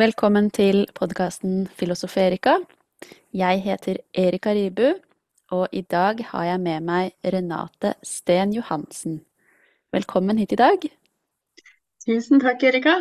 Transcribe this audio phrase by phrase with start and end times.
[0.00, 2.54] Velkommen til podkasten Filosoferika.
[3.36, 4.94] Jeg heter Erika Ribu,
[5.52, 9.18] og i dag har jeg med meg Renate Sten Johansen.
[9.92, 10.88] Velkommen hit i dag.
[12.06, 12.96] Tusen takk, Erika.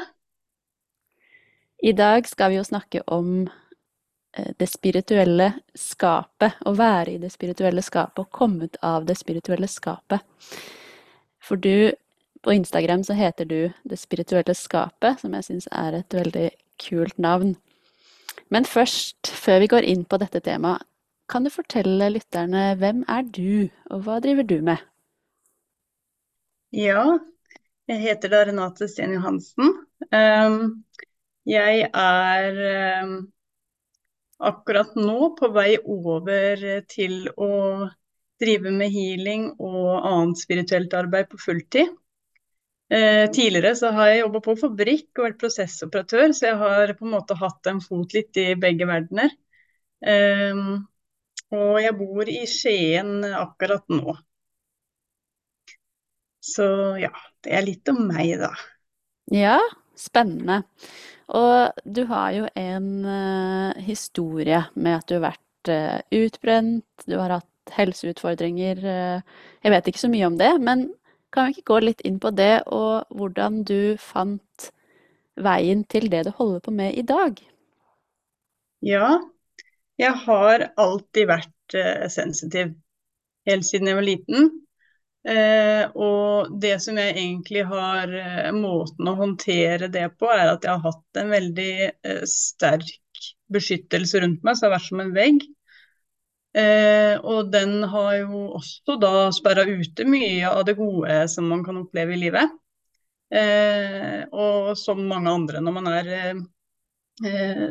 [1.80, 7.32] I dag skal vi jo snakke om eh, det spirituelle skapet, å være i det
[7.32, 10.26] spirituelle skapet og komme ut av det spirituelle skapet.
[11.40, 11.94] For du,
[12.44, 16.50] på Instagram så heter du Det spirituelle skapet, som jeg syns er et veldig
[16.82, 17.56] kult navn.
[18.50, 20.86] Men først, før vi går inn på dette temaet,
[21.30, 24.82] kan du fortelle lytterne hvem er du, og hva driver du med?
[26.74, 27.04] Ja,
[27.90, 29.76] jeg heter da Renate Sten Johansen.
[30.10, 30.58] Um,
[31.50, 32.60] jeg er
[33.04, 33.14] um,
[34.50, 37.52] akkurat nå på vei over til å
[38.40, 41.90] drive med healing og annet spirituelt arbeid på fulltid.
[42.90, 47.06] Eh, tidligere så har jeg jobba på fabrikk og vært prosessoperatør, så jeg har på
[47.06, 49.36] en måte hatt en fot litt i begge verdener.
[50.02, 50.64] Eh,
[51.54, 54.16] og jeg bor i Skien akkurat nå.
[56.50, 56.66] Så
[57.02, 57.12] ja,
[57.44, 58.54] det er litt om meg, da.
[59.34, 59.58] Ja,
[59.98, 60.64] spennende.
[61.36, 67.18] Og du har jo en uh, historie med at du har vært uh, utbrent, du
[67.20, 68.82] har hatt helseutfordringer.
[68.82, 70.88] Uh, jeg vet ikke så mye om det, men
[71.34, 74.70] kan vi ikke gå litt inn på det, og hvordan du fant
[75.40, 77.38] veien til det du holder på med i dag?
[78.86, 79.20] Ja,
[80.00, 82.74] jeg har alltid vært uh, sensitiv.
[83.50, 84.50] Helt siden jeg var liten.
[85.28, 90.64] Eh, og det som jeg egentlig har eh, Måten å håndtere det på, er at
[90.64, 91.74] jeg har hatt en veldig
[92.30, 95.44] sterk beskyttelse rundt meg, som har vært som en vegg.
[96.58, 101.64] Eh, og den har jo også da sperra ute mye av det gode som man
[101.66, 102.56] kan oppleve i livet.
[103.30, 106.40] Eh, og som mange andre når man er eh,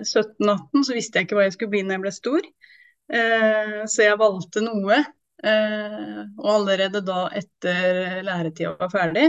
[0.04, 2.48] 17-18, så visste jeg ikke hva jeg skulle bli når jeg ble stor.
[3.08, 5.00] Eh, så jeg valgte noe.
[5.38, 9.28] Eh, og allerede da etter læretida var ferdig,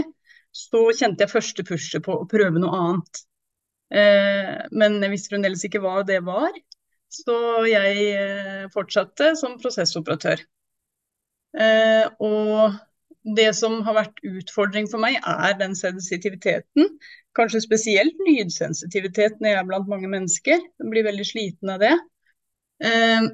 [0.50, 3.22] så kjente jeg første pushet på å prøve noe annet.
[3.90, 6.50] Eh, men jeg visste fremdeles ikke hva det var.
[7.10, 10.42] Så jeg eh, fortsatte som prosessoperatør.
[11.58, 12.76] Eh, og
[13.36, 16.86] det som har vært utfordring for meg, er den sensitiviteten.
[17.36, 20.62] Kanskje spesielt lydsensitivitet når jeg er blant mange mennesker.
[20.62, 21.96] Jeg blir veldig sliten av det.
[22.80, 23.26] Eh,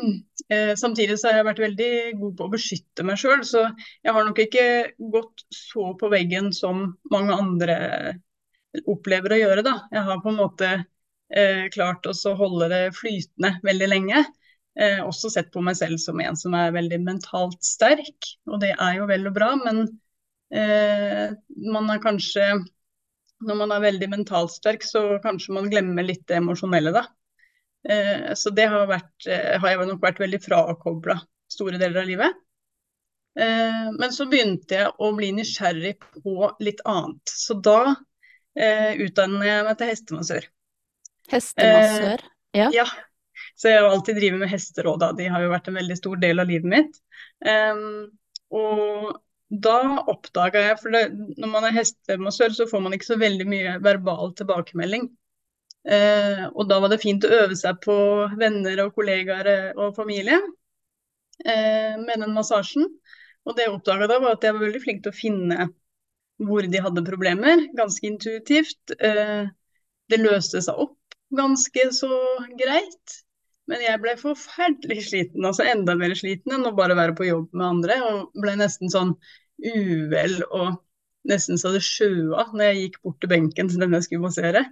[0.82, 1.92] samtidig så har jeg vært veldig
[2.22, 3.68] god på å beskytte meg sjøl, så
[4.02, 4.64] jeg har nok ikke
[5.12, 7.76] gått så på veggen som mange andre
[8.88, 9.66] opplever å gjøre.
[9.66, 9.76] da.
[9.92, 10.72] Jeg har på en måte
[11.70, 14.24] klart å holde det flytende veldig lenge.
[14.78, 18.70] Eh, også sett på meg selv som en som er veldig mentalt sterk, og det
[18.76, 19.82] er jo vel og bra, men
[20.54, 21.32] eh,
[21.70, 22.52] man er kanskje
[23.40, 27.06] Når man er veldig mentalt sterk, så kanskje man glemmer litt det emosjonelle, da.
[27.88, 31.16] Eh, så det har, vært, eh, har jeg nok vært veldig frakobla
[31.48, 32.42] store deler av livet.
[33.40, 37.32] Eh, men så begynte jeg å bli nysgjerrig på litt annet.
[37.32, 37.96] Så da
[38.60, 40.46] utdannet jeg meg til hestemassør.
[41.30, 42.26] Hestemassør?
[42.54, 42.86] Eh, ja.
[43.60, 45.10] Så jeg har alltid drevet med hester òg, da.
[45.16, 47.00] De har jo vært en veldig stor del av livet mitt.
[47.44, 48.08] Um,
[48.56, 49.18] og
[49.50, 49.78] da
[50.10, 51.02] oppdaga jeg, for det,
[51.40, 55.10] når man er hestemassør, så får man ikke så veldig mye verbal tilbakemelding.
[55.84, 57.96] Uh, og da var det fint å øve seg på
[58.40, 62.88] venner og kollegaer og familie uh, med den massasjen.
[63.48, 65.68] Og det jeg oppdaga da, var at jeg var veldig flink til å finne
[66.40, 68.96] hvor de hadde problemer, ganske intuitivt.
[68.96, 69.50] Uh,
[70.10, 70.96] det løste seg opp
[71.36, 72.12] ganske så
[72.58, 73.18] greit.
[73.70, 77.50] Men jeg ble forferdelig sliten, altså enda mer sliten enn å bare være på jobb
[77.54, 77.98] med andre.
[78.08, 79.14] Og ble nesten sånn
[79.60, 80.80] uvel og
[81.28, 84.64] nesten så det sjøa når jeg gikk bort til benken til den jeg skulle massere.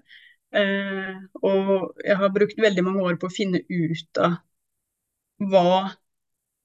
[0.56, 1.14] Eh,
[1.44, 4.38] og jeg har brukt veldig mange år på å finne ut av
[5.52, 5.92] hva,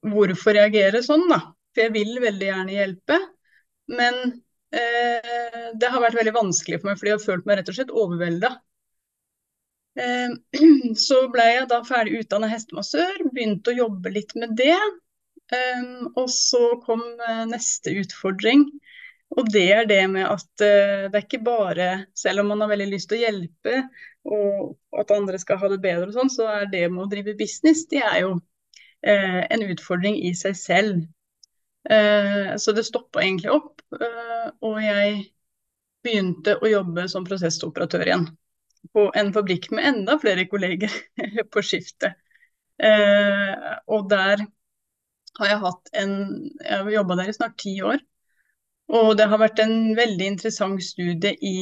[0.08, 1.42] hvorfor jeg reagerer sånn, da.
[1.74, 3.20] For jeg vil veldig gjerne hjelpe.
[3.92, 4.20] Men
[4.74, 7.78] eh, det har vært veldig vanskelig for meg, fordi jeg har følt meg rett og
[7.78, 8.54] slett overvelda
[11.08, 14.78] så ble jeg da ferdig utdanna hestemassør, begynte å jobbe litt med det.
[15.54, 15.86] Eh,
[16.16, 18.66] og så kom eh, neste utfordring.
[19.38, 22.86] Og det er det med at det er ikke bare Selv om man har veldig
[22.92, 23.80] lyst til å hjelpe
[24.30, 27.34] og at andre skal ha det bedre og sånn, så er det med å drive
[27.40, 28.36] business, det er jo
[29.02, 31.02] en utfordring i seg selv.
[31.84, 33.82] så det stoppa egentlig opp.
[34.62, 35.18] og jeg
[36.06, 38.30] begynte å jobbe som prosessoperatør igjen
[38.94, 40.92] på en fabrikk med enda flere kolleger
[41.54, 42.18] på skiftet.
[42.84, 43.54] Eh,
[43.88, 44.44] og der
[45.40, 46.14] har jeg hatt en
[46.60, 48.02] Jeg har jobba der i snart ti år.
[48.94, 51.58] Og det har vært en veldig interessant studie i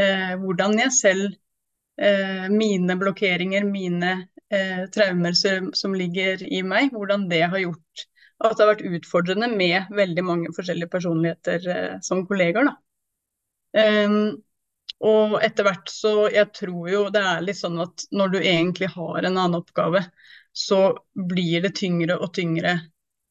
[0.00, 1.26] eh, hvordan jeg selv
[1.98, 4.12] eh, mine blokkeringer, mine
[4.52, 8.06] eh, traumer som, som, ligger i meg, hvordan det har gjort
[8.42, 12.72] at det har vært utfordrende med veldig mange forskjellige personligheter eh, som kollegaer.
[13.72, 14.42] Um,
[15.02, 18.92] og etter hvert så Jeg tror jo det er litt sånn at når du egentlig
[18.94, 20.04] har en annen oppgave,
[20.52, 22.76] så blir det tyngre og tyngre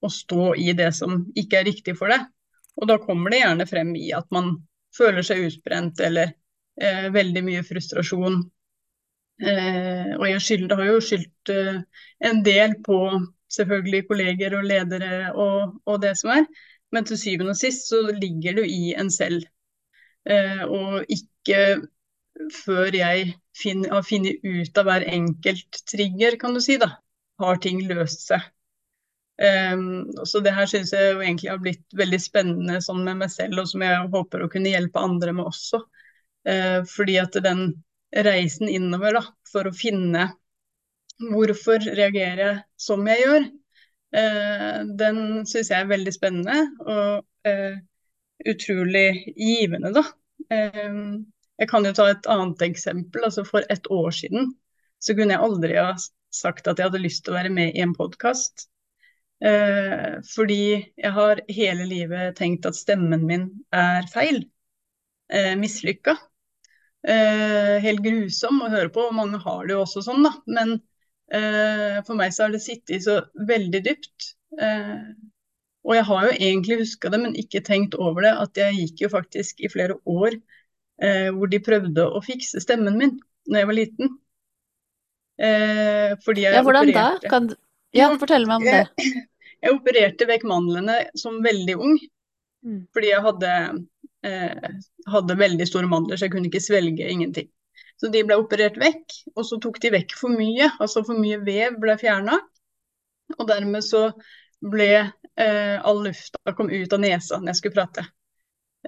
[0.02, 2.26] å stå i det som ikke er riktig for deg.
[2.82, 4.56] Og da kommer det gjerne frem i at man
[4.98, 6.34] føler seg utbrent eller
[6.82, 8.42] eh, veldig mye frustrasjon.
[9.42, 11.80] Eh, og jeg skylder, har jo skyldt eh,
[12.30, 12.98] en del på
[13.52, 16.46] selvfølgelig kolleger og ledere og, og, det som er,
[16.94, 19.44] men til syvende og sist så ligger det i en selv.
[20.30, 23.34] Eh, og ikke før jeg
[23.92, 26.94] har funnet ut av hver enkelt trigger, kan du si, da,
[27.42, 28.46] har ting løst seg.
[29.42, 33.32] Um, så det her syns jeg jo egentlig har blitt veldig spennende sånn med meg
[33.34, 35.82] selv, og som jeg håper å kunne hjelpe andre med også.
[36.48, 37.72] Uh, fordi at den
[38.26, 40.30] reisen innover da, for å finne
[41.22, 43.48] hvorfor reagerer jeg som jeg gjør,
[44.18, 47.82] uh, den syns jeg er veldig spennende og uh,
[48.52, 50.06] utrolig givende, da.
[50.52, 51.31] Um,
[51.62, 53.28] jeg kan jo ta et annet eksempel.
[53.28, 54.52] altså For et år siden
[55.02, 55.94] så kunne jeg aldri ha
[56.34, 58.68] sagt at jeg hadde lyst til å være med i en podkast.
[59.42, 64.44] Eh, fordi jeg har hele livet tenkt at stemmen min er feil.
[65.34, 66.16] Eh, Mislykka.
[67.02, 70.34] Eh, helt grusom å høre på, og mange har det jo også sånn, da.
[70.50, 70.76] Men
[71.34, 73.20] eh, for meg så har det sittet så
[73.50, 74.34] veldig dypt.
[74.62, 75.12] Eh,
[75.82, 79.06] og jeg har jo egentlig huska det, men ikke tenkt over det, at jeg gikk
[79.08, 80.38] jo faktisk i flere år
[81.02, 83.16] hvor de prøvde å fikse stemmen min
[83.50, 84.12] når jeg var liten.
[86.22, 87.24] fordi jeg ja, hvordan opererte.
[87.26, 87.32] da?
[87.34, 87.48] Kan...
[87.98, 88.84] Ja, fortell meg om det.
[89.62, 91.98] Jeg opererte vekk mandlene som veldig ung.
[92.66, 92.84] Mm.
[92.94, 93.52] Fordi jeg hadde,
[94.26, 94.70] eh,
[95.14, 97.50] hadde, veldig store mandler, så jeg kunne ikke svelge ingenting.
[98.02, 100.72] Så de ble operert vekk, og så tok de vekk for mye.
[100.82, 102.40] Altså for mye vev ble fjerna.
[103.38, 104.08] Og dermed så
[104.62, 108.06] ble eh, all lufta kom ut av nesa når jeg skulle prate.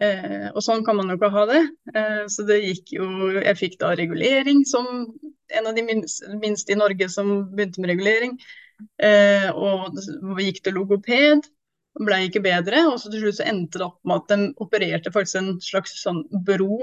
[0.02, 1.62] Eh, og sånn kan man jo ikke ha det.
[1.94, 4.88] Eh, så det gikk jo Jeg fikk da regulering som
[5.54, 8.38] en av de minste, minste i Norge som begynte med regulering.
[9.04, 10.00] Eh, og
[10.42, 11.46] gikk til logoped,
[12.02, 12.88] ble ikke bedre.
[12.90, 15.96] Og så til slutt så endte det opp med at de opererte faktisk en slags
[16.02, 16.82] sånn bro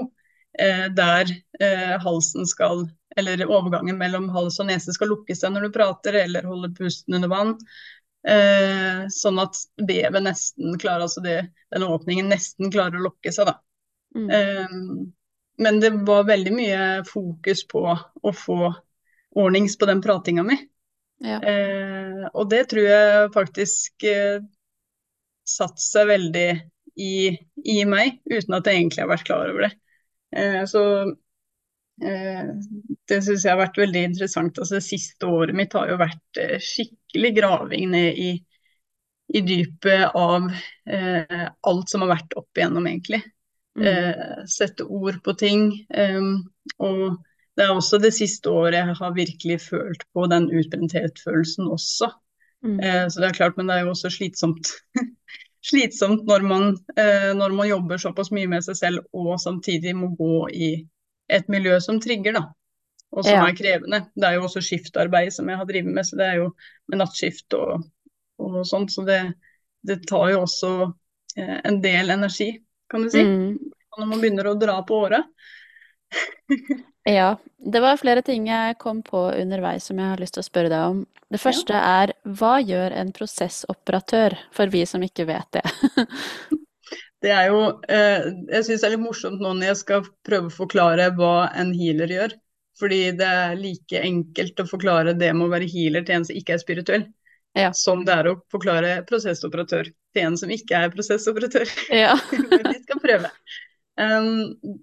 [0.59, 2.87] eh, der eh, halsen skal
[3.19, 7.17] eller overgangen mellom hals og nese skal lukkes seg når du prater eller holder pusten
[7.17, 7.57] under vann.
[8.27, 11.37] Eh, sånn at vevet nesten klarer, altså det,
[11.73, 13.49] den åpningen nesten klarer å lukke seg.
[13.49, 13.57] da.
[14.15, 14.29] Mm.
[14.29, 14.75] Eh,
[15.61, 18.59] men det var veldig mye fokus på å få
[19.37, 20.57] ordnings på den pratinga mi.
[21.21, 21.37] Ja.
[21.37, 24.41] Eh, og det tror jeg faktisk eh,
[25.47, 26.47] satt seg veldig
[27.01, 27.13] i,
[27.63, 29.71] i, meg, uten at jeg egentlig har vært klar over det.
[30.35, 30.81] Eh, så
[32.01, 34.57] det syns jeg har vært veldig interessant.
[34.57, 38.31] Altså, det siste året mitt har jo vært eh, skikkelig graving ned i,
[39.35, 43.23] i dypet av eh, alt som har vært opp igjennom, egentlig.
[43.71, 44.43] Mm.
[44.51, 45.69] sette ord på ting.
[46.83, 47.21] og
[47.55, 52.09] det er også det siste året jeg har virkelig følt på den utbrenthet-følelsen også.
[52.65, 52.79] Mm.
[52.79, 54.71] Eh, så det er klart, men det er jo også slitsomt.
[55.71, 56.63] slitsomt når man,
[56.97, 60.71] eh, når man, jobber såpass mye med seg selv og samtidig må gå i
[61.31, 62.43] et miljø som trigger, da.
[63.11, 63.47] Og som ja.
[63.47, 64.05] er krevende.
[64.15, 66.51] Det er jo også skiftarbeid som jeg har drevet med, så det er jo
[66.91, 67.83] med nattskift og,
[68.39, 68.93] og sånt.
[68.93, 69.19] Så det,
[69.87, 70.71] det, tar jo også
[71.35, 72.53] eh, en del energi,
[72.91, 73.25] kan du si.
[73.27, 73.57] Mm.
[73.99, 75.27] Når man begynner å dra på året.
[77.09, 77.35] Ja.
[77.57, 80.69] Det var flere ting jeg kom på underveis som jeg har lyst til å spørre
[80.69, 80.99] deg om.
[81.33, 82.01] Det første ja.
[82.01, 85.63] er hva gjør en prosessoperatør, for vi som ikke vet det?
[87.21, 90.49] det er jo eh, Jeg syns det er litt morsomt nå når jeg skal prøve
[90.49, 92.35] å forklare hva en healer gjør.
[92.81, 96.37] Fordi det er like enkelt å forklare det med å være healer til en som
[96.37, 97.03] ikke er spirituell,
[97.57, 97.69] ja.
[97.77, 101.69] som det er å forklare prosessoperatør til en som ikke er prosessoperatør.
[101.93, 102.15] Ja.
[102.71, 103.29] vi skal prøve.
[104.01, 104.79] Um,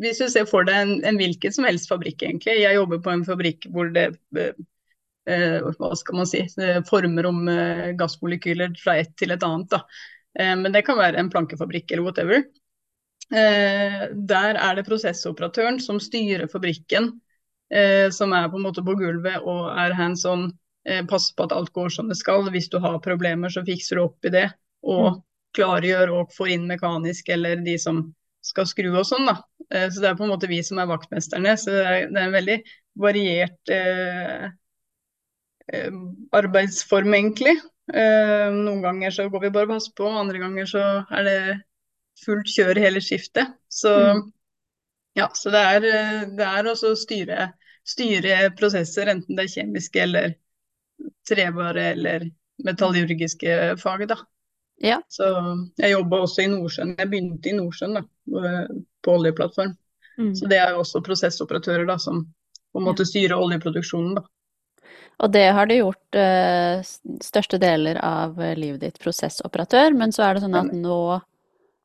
[0.00, 2.56] hvis du ser for deg en, en, hvilken som helst fabrikk, egentlig.
[2.62, 6.46] Jeg jobber på en fabrikk hvor det uh, hva skal man si,
[6.88, 9.68] former om uh, gassmolekyler fra ett til et annet.
[9.74, 9.82] Da.
[10.38, 12.44] Eh, men det kan være en plankefabrikk eller whatever.
[13.32, 17.12] Eh, der er det prosessoperatøren som styrer fabrikken,
[17.72, 20.50] eh, som er på en måte på gulvet og er hands on.
[21.06, 22.48] passer på at alt går som det skal.
[22.50, 24.48] Hvis du har problemer, så fikser du opp i det.
[24.82, 25.20] Og mm.
[25.54, 28.00] klargjør og får inn mekanisk, eller de som
[28.42, 29.28] skal skru og sånn.
[29.30, 29.36] da.
[29.70, 31.54] Så det er på en måte vi som er vaktmesterne.
[31.54, 32.56] Så det er, en veldig
[32.98, 34.50] variert eh,
[36.34, 37.54] arbeidsform, egentlig.
[37.92, 41.40] Eh, noen ganger så går vi bare pass på, andre ganger så er det
[42.24, 43.52] fullt kjør hele skiftet.
[43.68, 44.22] Så mm.
[45.18, 45.84] Ja, så det er,
[46.32, 47.50] det er også å styre,
[47.84, 50.38] styre prosesser, enten det er kjemiske eller
[51.28, 52.30] trebare eller
[52.64, 54.16] metallurgiske fag, da.
[54.82, 54.98] Ja.
[55.12, 55.28] Så
[55.78, 56.94] jeg jobba også i Nordsjøen.
[56.98, 58.02] Jeg begynte i Nordsjøen da,
[59.04, 59.76] på oljeplattform.
[60.18, 60.32] Mm.
[60.38, 62.24] Så det er også prosessoperatører da, som
[62.72, 64.16] på en måte styrer oljeproduksjonen.
[64.18, 64.24] da.
[65.22, 66.80] Og det har du gjort uh,
[67.22, 71.02] største deler av livet ditt, prosessoperatør, men så er det sånn at nå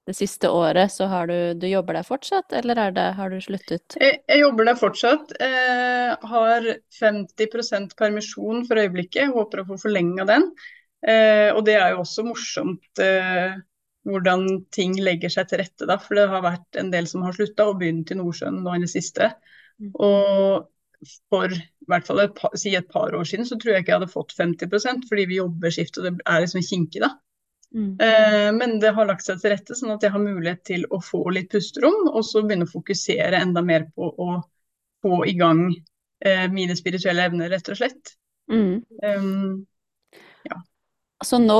[0.08, 3.42] det siste året så har du Du jobber der fortsatt, eller er det, har du
[3.44, 3.98] sluttet?
[4.00, 5.34] Jeg, jeg jobber der fortsatt.
[5.44, 6.68] Eh, har
[7.00, 9.34] 50% permisjon for øyeblikket.
[9.36, 10.48] Håper å få forlenga den.
[11.04, 13.60] Eh, og det er jo også morsomt eh,
[14.08, 16.00] hvordan ting legger seg til rette, da.
[16.00, 18.84] For det har vært en del som har slutta og begynt i Nordsjøen nå i
[18.86, 19.34] det siste.
[19.84, 19.92] Mm.
[19.92, 20.72] Og
[21.30, 23.94] for i hvert fall et par, si et par år siden så tror jeg ikke
[23.94, 27.14] jeg hadde fått 50% fordi vi jobber skift og det er liksom kinkig, da.
[27.76, 27.98] Mm.
[28.00, 31.02] Eh, men det har lagt seg til rette, sånn at jeg har mulighet til å
[31.04, 34.38] få litt pusterom, og så begynne å fokusere enda mer på å
[35.04, 35.68] få i gang
[36.26, 38.16] eh, mine spirituelle evner, rett og slett.
[38.52, 38.80] Mm.
[39.04, 39.68] Um,
[40.48, 40.62] ja.
[41.26, 41.60] Så nå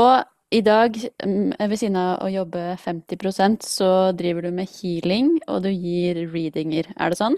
[0.56, 5.66] i dag, mm, ved siden av å jobbe 50% så driver du med healing, og
[5.66, 7.36] du gir readinger, er det sånn?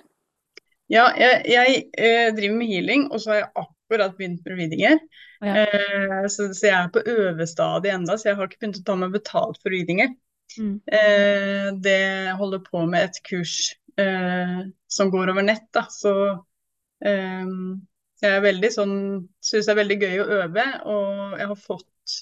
[0.90, 4.98] Ja, jeg, jeg eh, driver med healing, og så har jeg akkurat begynt med readinger.
[5.46, 5.66] Ja.
[5.66, 8.96] Eh, så, så, jeg er på øvestadiet enda, så jeg har ikke begynt å ta
[8.98, 10.16] meg betalt for readinger.
[10.58, 10.80] Mm.
[10.90, 12.00] Eh, det
[12.40, 13.54] holder på med et kurs
[14.02, 14.58] eh,
[14.90, 15.86] som går over nett, da.
[15.94, 16.14] Så
[17.06, 17.54] eh,
[18.20, 18.96] jeg er veldig sånn
[19.46, 22.16] Syns det er veldig gøy å øve, og jeg har fått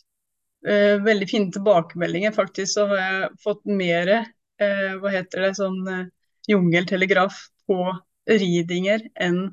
[0.68, 2.36] eh, veldig fine tilbakemeldinger.
[2.36, 4.12] Faktisk så har jeg fått mer,
[4.60, 6.12] eh, hva heter det, sånn
[6.52, 7.80] jungeltelegraf på
[8.28, 9.48] readinger enn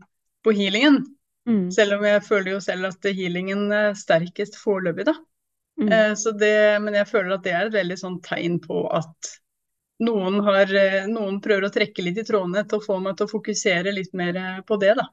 [0.45, 1.03] på healingen.
[1.49, 1.69] Mm.
[1.75, 5.17] Selv om jeg føler jo selv at healingen er sterkest foreløpig, da.
[5.81, 5.89] Mm.
[5.93, 9.35] Eh, det, men jeg føler at det er et veldig sånn tegn på at
[10.05, 13.29] noen, har, eh, noen prøver å trekke litt i trådene til å få meg til
[13.29, 15.09] å fokusere litt mer eh, på det, da.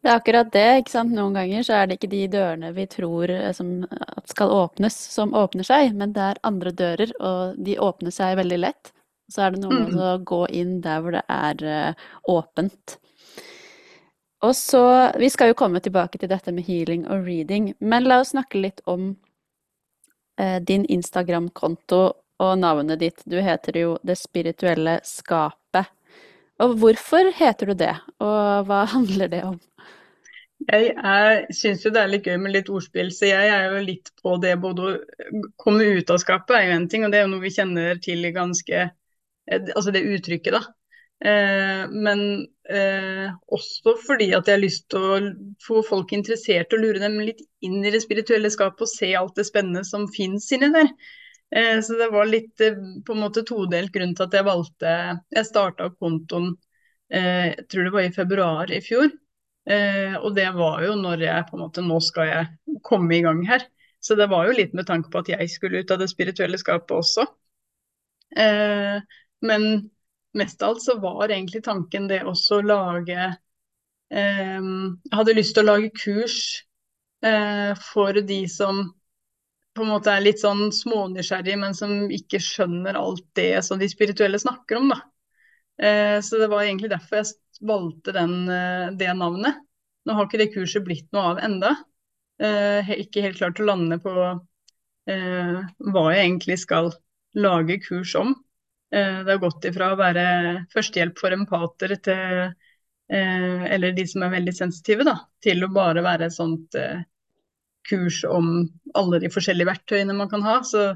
[0.00, 1.12] Det er akkurat det, ikke sant.
[1.12, 3.82] Noen ganger så er det ikke de dørene vi tror eh, som,
[4.30, 8.60] skal åpnes, som åpner seg, men det er andre dører, og de åpner seg veldig
[8.62, 8.94] lett.
[9.30, 10.02] Så er det noe med mm.
[10.02, 12.98] å gå inn der hvor det er uh, åpent.
[14.40, 18.22] Og så Vi skal jo komme tilbake til dette med healing og reading, men la
[18.22, 19.12] oss snakke litt om
[20.40, 22.00] eh, din Instagram-konto
[22.40, 23.20] og navnet ditt.
[23.28, 25.92] Du heter jo Det spirituelle skapet.
[26.60, 29.58] Og hvorfor heter du det, og hva handler det om?
[30.70, 34.10] Jeg syns jo det er litt gøy med litt ordspill, så jeg er jo litt
[34.20, 37.24] på det både å komme ut av skapet er jo en ting, og det er
[37.24, 38.92] jo noe vi kjenner til ganske eh,
[39.50, 40.62] Altså det uttrykket, da.
[41.24, 42.20] Eh, men
[42.70, 45.18] eh, også fordi at jeg har lyst til å
[45.60, 49.36] få folk interessert og lure dem litt inn i det spirituelle skapet og se alt
[49.36, 50.88] det spennende som fins inni der.
[51.52, 54.92] Eh, så det var litt eh, på en måte todelt grunn til at jeg valgte
[55.34, 56.54] Jeg starta kontoen
[57.10, 59.10] eh, jeg tror det var i februar i fjor.
[59.70, 63.22] Eh, og det var jo når jeg på en måte Nå skal jeg komme i
[63.26, 63.66] gang her.
[64.00, 66.56] Så det var jo litt med tanke på at jeg skulle ut av det spirituelle
[66.56, 67.26] skapet også.
[69.46, 69.90] Men
[70.36, 75.56] mest av alt så var egentlig tanken det også å lage eh, Jeg hadde lyst
[75.56, 76.38] til å lage kurs
[77.26, 78.84] eh, for de som
[79.76, 83.88] på en måte er litt sånn smånysgjerrige, men som ikke skjønner alt det som de
[83.88, 84.90] spirituelle snakker om.
[84.90, 84.98] da.
[85.80, 89.62] Eh, så det var egentlig derfor jeg valgte den, eh, det navnet.
[90.06, 91.74] Nå har ikke det kurset blitt noe av enda.
[92.40, 94.12] Eh, ikke helt klart å lande på
[95.06, 95.58] eh,
[95.92, 96.90] hva jeg egentlig skal
[97.36, 98.34] lage kurs om.
[98.92, 100.24] Eh, det har gått ifra å være
[100.72, 106.02] førstehjelp for empater til eh, eller de som er veldig sensitive, da, til å bare
[106.02, 107.04] være et sånt eh,
[107.86, 108.64] kurs om
[108.98, 110.58] alle de forskjellige verktøyene man kan ha.
[110.66, 110.88] Så,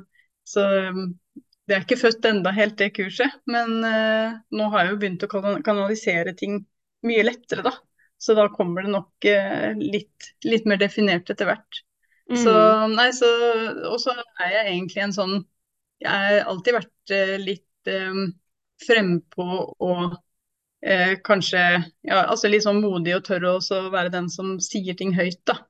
[0.47, 0.67] så
[1.65, 3.39] det er ikke født enda helt, det kurset.
[3.51, 5.31] Men nå har jeg jo begynt å
[5.65, 6.59] kanalisere ting
[7.09, 7.73] mye lettere, da.
[8.21, 9.27] Så da kommer det nok
[9.81, 11.81] litt, litt, mer definert etter hvert.
[12.29, 12.37] Mm.
[12.43, 12.53] Så
[12.93, 13.31] nei, så
[13.91, 14.13] Og så
[14.45, 15.35] er jeg egentlig en sånn
[16.01, 18.23] Jeg har alltid vært litt eh,
[18.85, 19.49] frempå
[19.85, 20.17] og
[20.85, 21.63] eh, kanskje
[22.03, 25.43] ja, altså litt sånn modig og tørre å være den som sier ting høyt.
[25.49, 25.61] da.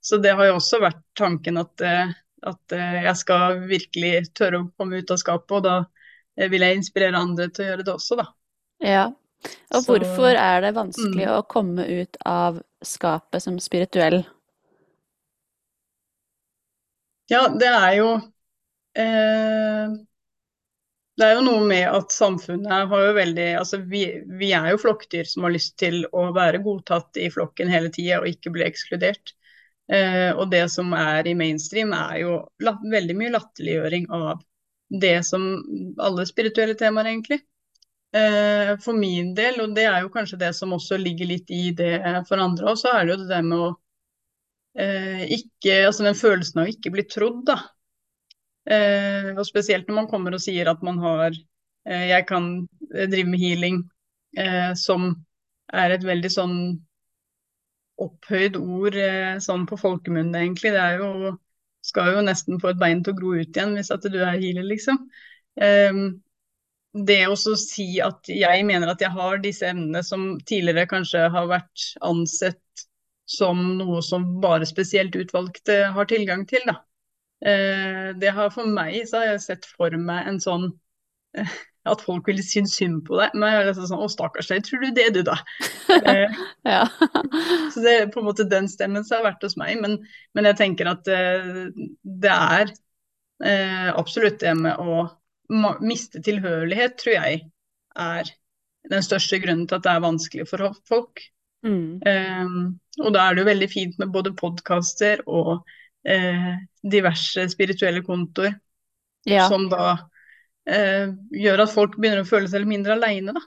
[0.00, 2.10] Så det har jo også vært tanken at, eh,
[2.46, 6.78] at eh, jeg skal virkelig tørre å komme ut av skapet, og da vil jeg
[6.78, 8.28] inspirere andre til å gjøre det også, da.
[8.78, 9.06] Ja,
[9.74, 11.34] og Så, hvorfor er det vanskelig mm.
[11.34, 14.20] å komme ut av skapet som spirituell?
[17.28, 18.08] Ja, det er jo
[18.96, 19.96] eh,
[21.18, 24.02] det er jo noe med at samfunnet har jo veldig altså vi,
[24.40, 28.20] vi er jo flokkdyr som har lyst til å være godtatt i flokken hele tida
[28.20, 29.34] og ikke bli ekskludert.
[29.90, 32.34] Eh, og det som er i mainstream, er jo
[32.64, 34.42] la, veldig mye latterliggjøring av
[35.04, 35.46] det som
[36.00, 37.40] alle spirituelle temaer, egentlig.
[38.16, 41.70] eh, for min del, og det er jo kanskje det som også ligger litt i
[41.76, 41.94] det
[42.28, 43.70] for andre så er det jo det der med å
[44.78, 47.58] eh, ikke Altså den følelsen av å ikke bli trodd, da.
[48.68, 53.30] Eh, og spesielt når man kommer og sier at man har eh, Jeg kan drive
[53.30, 53.82] med healing,
[54.36, 55.10] eh, som
[55.72, 56.58] er et veldig sånn
[57.98, 58.94] opphøyd ord
[59.42, 60.70] sånn på folkemunne, egentlig.
[60.76, 61.32] Det er jo
[61.88, 64.38] skal jo nesten få et bein til å gro ut igjen hvis at du er
[64.38, 65.00] healer, liksom.
[65.58, 66.02] Um,
[67.08, 71.48] det å si at jeg mener at jeg har disse evnene som tidligere kanskje har
[71.50, 72.86] vært ansett
[73.28, 76.78] som noe som bare spesielt utvalgte har tilgang til, da.
[77.44, 80.64] Uh, det har for meg så har jeg sett for meg en sånn
[81.38, 83.36] uh, at folk ville synes synd på deg.
[83.36, 85.38] Men jeg er liksom sånn Å, stakkars deg, tror du det, du, da?
[86.74, 86.82] ja.
[87.72, 89.78] så det er på en måte den stemmen som har vært hos meg.
[89.80, 89.96] Men,
[90.36, 92.74] men jeg tenker at det er
[93.94, 95.06] absolutt det med å
[95.80, 97.40] miste tilhørighet, tror jeg,
[97.96, 98.34] er
[98.92, 101.22] den største grunnen til at det er vanskelig for folk.
[101.66, 101.98] Mm.
[102.06, 102.60] Um,
[103.02, 105.66] og da er det jo veldig fint med både podkaster og
[106.06, 106.54] uh,
[106.86, 108.54] diverse spirituelle kontoer
[109.28, 109.48] ja.
[109.48, 109.92] som da
[110.70, 113.44] eh, gjør at folk begynner å føle seg mindre aleine, da.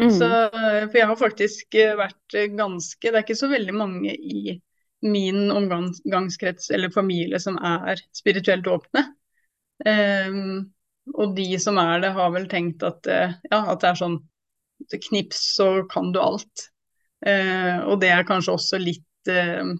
[0.00, 0.12] Mm.
[0.12, 3.72] Så, eh, for jeg har faktisk eh, vært eh, ganske Det er ikke så veldig
[3.72, 4.58] mange i
[5.06, 9.02] min omgangskrets eller familie som er spirituelt åpne.
[9.86, 10.72] Um,
[11.14, 14.16] og de som er det, har vel tenkt at, ja, at det er sånn
[15.04, 16.64] knips, så kan du alt.
[17.20, 19.76] Uh, og det er kanskje også litt uh,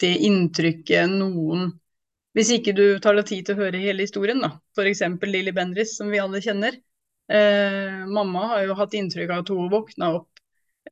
[0.00, 1.70] det inntrykket noen
[2.36, 4.52] hvis ikke du tar deg tid til å høre hele historien, da.
[4.76, 5.02] F.eks.
[5.26, 6.76] Lilly Bendriss, som vi alle kjenner.
[7.30, 10.42] Eh, mamma har jo hatt inntrykk av at hun våkna opp,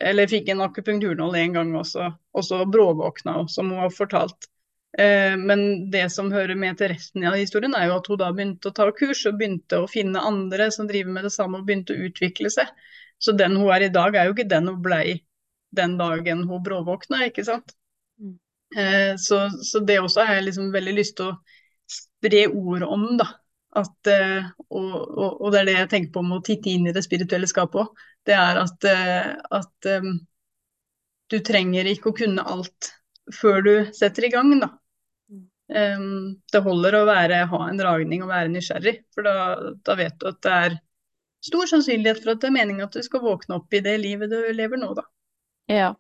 [0.01, 4.51] eller fikk en akupunkturnål en gang også, og så bråvåkna hun, som hun har fortalt.
[4.99, 8.33] Eh, men det som hører med til resten av historien, er jo at hun da
[8.35, 11.71] begynte å ta kurs, og begynte å finne andre som driver med det samme, og
[11.71, 12.71] begynte å utvikle seg.
[13.19, 15.21] Så den hun er i dag, er jo ikke den hun blei
[15.75, 17.75] den dagen hun bråvåkna, ikke sant.
[18.19, 18.35] Eh,
[19.19, 21.37] så, så, det også har jeg liksom veldig lyst til å
[21.89, 23.29] spre ord om, da.
[23.79, 26.89] At, eh, og, og, og, det er det jeg tenker på med å titte inn
[26.89, 28.05] i det spirituelle skapet òg.
[28.27, 30.15] Det er at, eh, at um,
[31.33, 32.93] du trenger ikke å kunne alt
[33.35, 34.73] før du setter i gang, da.
[35.69, 39.35] Um, det holder å være, ha en dragning og være nysgjerrig, for da,
[39.85, 40.79] da vet du at det er
[41.45, 44.33] stor sannsynlighet for at det er meninga at du skal våkne opp i det livet
[44.33, 45.05] du lever nå, da.
[45.69, 45.91] Ja,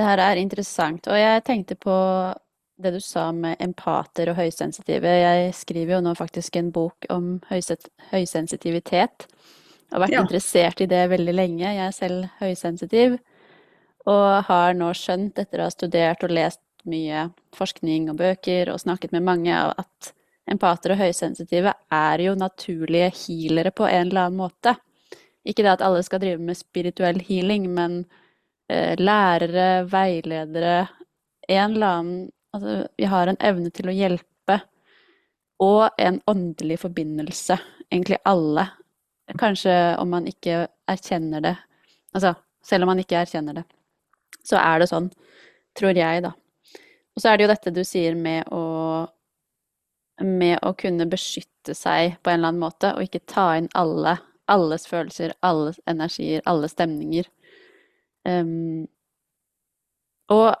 [0.00, 1.08] det her er interessant.
[1.12, 1.96] Og jeg tenkte på
[2.80, 5.10] det du sa med empater og høysensitive.
[5.20, 9.26] Jeg skriver jo nå faktisk en bok om høysensitivitet.
[9.28, 10.22] Jeg har vært ja.
[10.24, 11.66] interessert i det veldig lenge.
[11.66, 13.18] Jeg er selv høysensitiv.
[14.08, 18.80] Og har nå skjønt, etter å ha studert og lest mye forskning og bøker og
[18.80, 20.12] snakket med mange, at
[20.50, 24.78] empater og høysensitive er jo naturlige healere på en eller annen måte.
[25.44, 28.06] Ikke det at alle skal drive med spirituell healing, men
[29.00, 30.88] lærere, veiledere
[31.48, 34.56] En eller annen Altså, vi har en evne til å hjelpe.
[35.62, 37.54] Og en åndelig forbindelse.
[37.86, 38.64] Egentlig alle.
[39.38, 41.52] Kanskje om man ikke erkjenner det.
[42.10, 42.34] Altså,
[42.66, 43.64] selv om man ikke erkjenner det.
[44.42, 45.06] Så er det sånn,
[45.78, 46.32] tror jeg, da.
[47.14, 49.06] Og så er det jo dette du sier med å
[50.20, 54.18] med å kunne beskytte seg på en eller annen måte, og ikke ta inn alle,
[54.52, 57.24] alles følelser, alles energier, alle stemninger.
[58.28, 58.88] Um,
[60.30, 60.54] og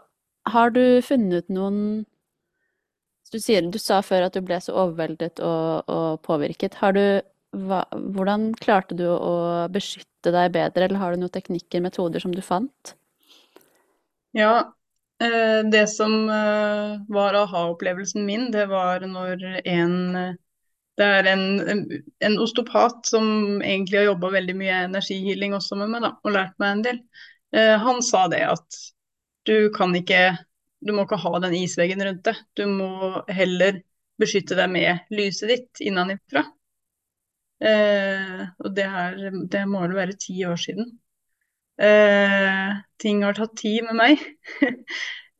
[0.50, 2.06] har du funnet noen
[3.30, 6.74] du, sier, du sa før at du ble så overveldet og, og påvirket.
[6.96, 7.04] Du,
[7.68, 12.34] hva, hvordan klarte du å beskytte deg bedre, eller har du noen teknikker, metoder som
[12.34, 12.96] du fant?
[14.34, 14.74] Ja,
[15.22, 19.94] eh, det som eh, var aha-opplevelsen min, det var når en
[21.00, 21.44] det er en,
[22.20, 26.58] en, ostopat som egentlig har jobba veldig mye energihealing også med meg, da, og lært
[26.60, 26.98] meg en del.
[27.56, 28.80] Eh, han sa det at
[29.48, 30.38] du kan ikke
[30.80, 32.38] Du må ikke ha den isveggen rundt deg.
[32.56, 33.82] Du må heller
[34.20, 36.46] beskytte deg med lyset ditt innenfra.
[37.60, 39.18] Eh, og det, her,
[39.52, 40.88] det må vel være ti år siden.
[41.80, 44.24] Eh, ting har tatt tid med meg.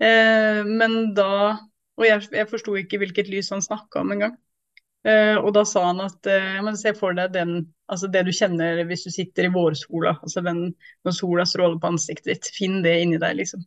[0.05, 1.31] eh, men da
[2.01, 4.37] Og jeg, jeg forsto ikke hvilket lys han snakka om engang.
[5.01, 8.83] Uh, og da sa han at uh, se for deg den, altså det du kjenner
[8.85, 10.67] hvis du sitter i vårsola, altså den,
[11.09, 12.51] når sola stråler på ansiktet ditt.
[12.53, 13.65] Finn det inni deg, liksom.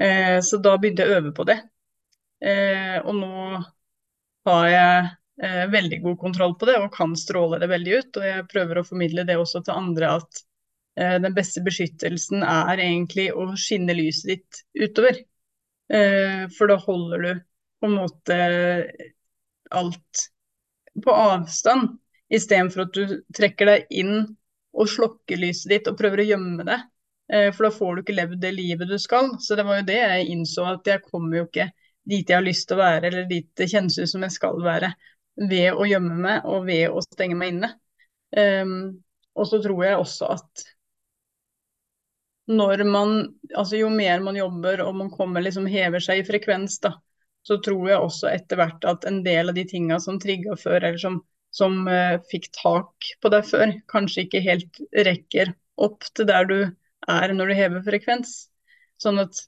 [0.00, 1.60] Uh, så da begynte jeg å øve på det.
[2.44, 3.60] og nå
[4.44, 8.18] har jeg veldig god kontroll på det og kan stråle det veldig ut.
[8.20, 10.42] Og jeg prøver å formidle det også til andre at
[11.24, 15.16] den beste beskyttelsen er egentlig å skinne lyset ditt utover.
[16.58, 17.32] for da holder du
[17.80, 18.38] på en måte
[19.74, 20.28] alt
[21.02, 21.96] på avstand
[22.34, 24.16] istedenfor at du trekker deg inn
[24.74, 26.80] og slokker lyset ditt og prøver å gjemme det.
[27.32, 29.34] Eh, for da får du ikke levd det livet du skal.
[29.40, 31.70] Så det var jo det jeg innså, at jeg kommer jo ikke
[32.04, 34.60] dit jeg har lyst til å være, eller dit det kjennes ut som jeg skal
[34.64, 34.92] være,
[35.50, 37.70] ved å gjemme meg og ved å stenge meg inne.
[38.34, 38.74] Um,
[39.38, 40.64] og så tror jeg også at
[42.50, 43.12] når man
[43.56, 46.90] Altså jo mer man jobber og man kommer liksom hever seg i frekvens, da,
[47.44, 50.78] så tror jeg også etter hvert at en del av de tinga som trigga før,
[50.80, 51.18] eller som,
[51.54, 55.52] som uh, fikk tak på deg før, kanskje ikke helt rekker
[55.84, 56.58] opp til der du
[57.10, 58.36] er når du hever frekvens.
[59.00, 59.42] Sånn at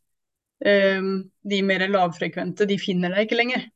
[0.66, 3.68] um, de mer lavfrekvente, de finner deg ikke lenger.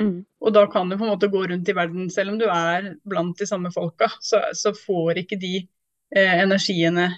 [0.00, 0.22] Mm.
[0.42, 2.94] Og da kan du på en måte gå rundt i verden, selv om du er
[3.06, 5.54] blant de samme folka, så, så får ikke de
[6.16, 7.12] uh, energiene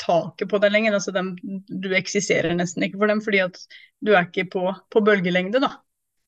[0.00, 0.96] taket på deg lenger.
[0.96, 1.34] altså dem,
[1.68, 3.60] Du eksisterer nesten ikke for dem, fordi at
[4.00, 5.60] du er ikke på, på bølgelengde.
[5.60, 5.74] da.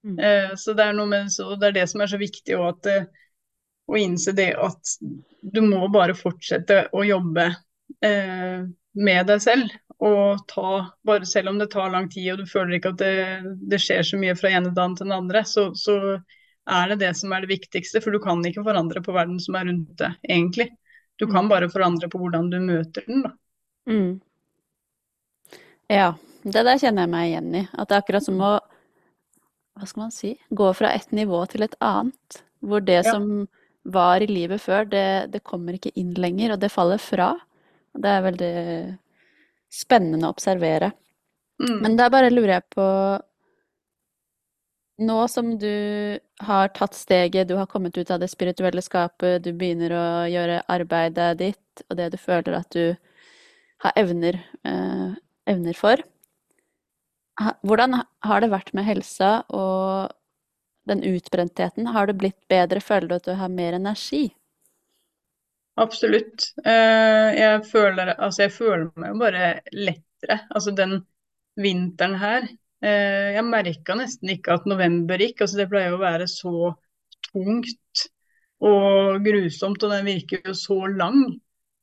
[0.04, 0.18] Mm.
[0.18, 2.68] Eh, så det er noe med, så det er det som er så viktig å,
[2.72, 3.06] at, eh,
[3.90, 4.96] å innse det at
[5.42, 7.48] du må bare fortsette å jobbe
[8.04, 8.66] eh,
[8.98, 9.72] med deg selv.
[10.02, 10.70] Og ta,
[11.06, 13.16] bare selv om det tar lang tid og du føler ikke at det,
[13.70, 15.98] det skjer så mye fra ene dagen til den andre, så, så,
[16.70, 18.02] er det det som er det viktigste.
[18.02, 20.68] For du kan ikke forandre på verden som er rundt deg, egentlig.
[21.18, 23.32] Du kan bare forandre på hvordan du møter den, da.
[23.90, 24.20] Mm.
[25.90, 26.12] Ja,
[26.42, 27.64] det der kjenner jeg meg igjen i.
[27.74, 28.52] At det er akkurat som å
[29.78, 32.42] hva skal man si gå fra et nivå til et annet.
[32.62, 33.10] Hvor det ja.
[33.10, 33.46] som
[33.82, 37.32] var i livet før, det, det kommer ikke inn lenger, og det faller fra.
[37.92, 38.54] Det er veldig
[39.72, 40.92] spennende å observere.
[41.62, 41.78] Mm.
[41.82, 42.88] Men da bare lurer jeg på
[45.02, 49.50] Nå som du har tatt steget, du har kommet ut av det spirituelle skapet, du
[49.56, 52.92] begynner å gjøre arbeidet ditt og det du føler at du
[53.82, 55.16] har evner, eh,
[55.48, 56.04] evner for.
[57.40, 60.12] Hvordan har det vært med helsa og
[60.88, 61.88] den utbrentheten?
[61.94, 62.82] Har det blitt bedre?
[62.84, 64.26] Føler du at du har mer energi?
[65.80, 66.50] Absolutt.
[66.66, 70.42] Eh, jeg føler, altså jeg føler meg jo bare lettere.
[70.52, 70.98] Altså den
[71.58, 75.40] vinteren her eh, Jeg merka nesten ikke at november gikk.
[75.40, 76.74] Altså det pleier å være så
[77.30, 78.04] tungt
[78.62, 81.24] og grusomt, og den virker jo så lang.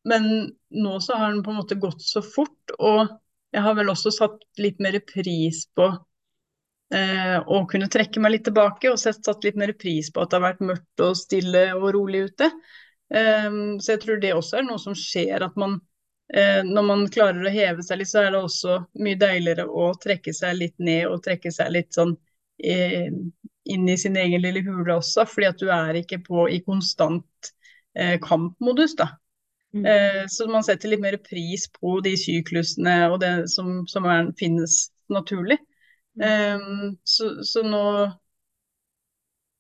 [0.08, 0.30] Men
[0.70, 3.10] nå så har den på en måte gått så fort, og
[3.56, 5.88] jeg har vel også satt litt mer pris på
[6.94, 10.40] eh, å kunne trekke meg litt tilbake, og satt litt mer pris på at det
[10.40, 12.52] har vært mørkt og stille og rolig ute.
[13.14, 13.50] Eh,
[13.82, 15.80] så jeg tror det også er noe som skjer, at man
[16.34, 19.92] eh, når man klarer å heve seg litt, så er det også mye deiligere å
[20.02, 23.08] trekke seg litt ned og trekke seg litt sånn uh,
[23.70, 27.52] inn i sin egen lille hule også, fordi at du er ikke på i konstant
[27.98, 29.14] uh, kampmodus, da.
[29.70, 30.26] Mm.
[30.34, 34.88] så man setter litt mer pris på de syklusene og det som, som er, finnes
[35.14, 35.60] naturlig.
[36.18, 36.24] Mm.
[36.26, 37.84] Um, så, så nå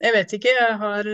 [0.02, 1.08] Jeg vet ikke, jeg har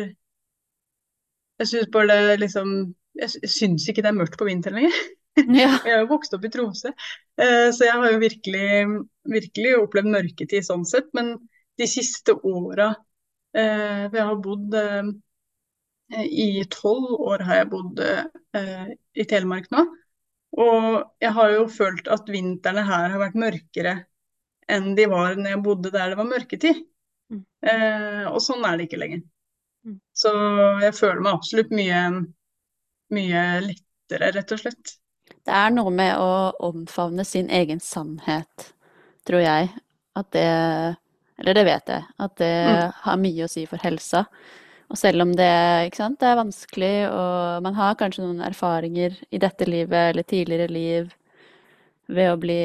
[1.60, 2.72] jeg syns bare det liksom
[3.20, 5.04] Jeg syns ikke det er mørkt på vinteren lenger.
[5.36, 5.74] Ja.
[5.84, 8.68] jeg har jo vokst opp i Tromsø, uh, så jeg har jo virkelig,
[9.28, 11.10] virkelig opplevd mørketid sånn sett.
[11.12, 11.34] Men
[11.76, 12.94] de siste åra
[13.52, 15.10] eh, Jeg har bodd eh,
[16.13, 19.86] I tolv år har jeg bodd i Telemark nå.
[20.62, 23.96] Og jeg har jo følt at vintrene her har vært mørkere
[24.72, 26.84] enn de var når jeg bodde der det var mørketid.
[27.34, 27.41] Mm.
[28.30, 29.24] og sånn er det ikke lenger.
[29.86, 29.98] Mm.
[30.13, 30.32] Så
[30.84, 32.02] jeg føler meg absolutt mye,
[33.13, 34.96] mye lettere, rett og slett.
[35.46, 36.30] Det er noe med å
[36.65, 38.70] omfavne sin egen sannhet,
[39.26, 39.74] tror jeg.
[40.15, 40.46] At det
[41.36, 42.04] Eller det vet jeg.
[42.18, 42.91] At det mm.
[43.04, 44.22] har mye å si for helsa.
[44.91, 45.50] Og selv om det,
[45.98, 50.69] sant, det, er vanskelig, og man har kanskje noen erfaringer i dette livet eller tidligere
[50.69, 51.10] liv
[52.06, 52.60] ved å bli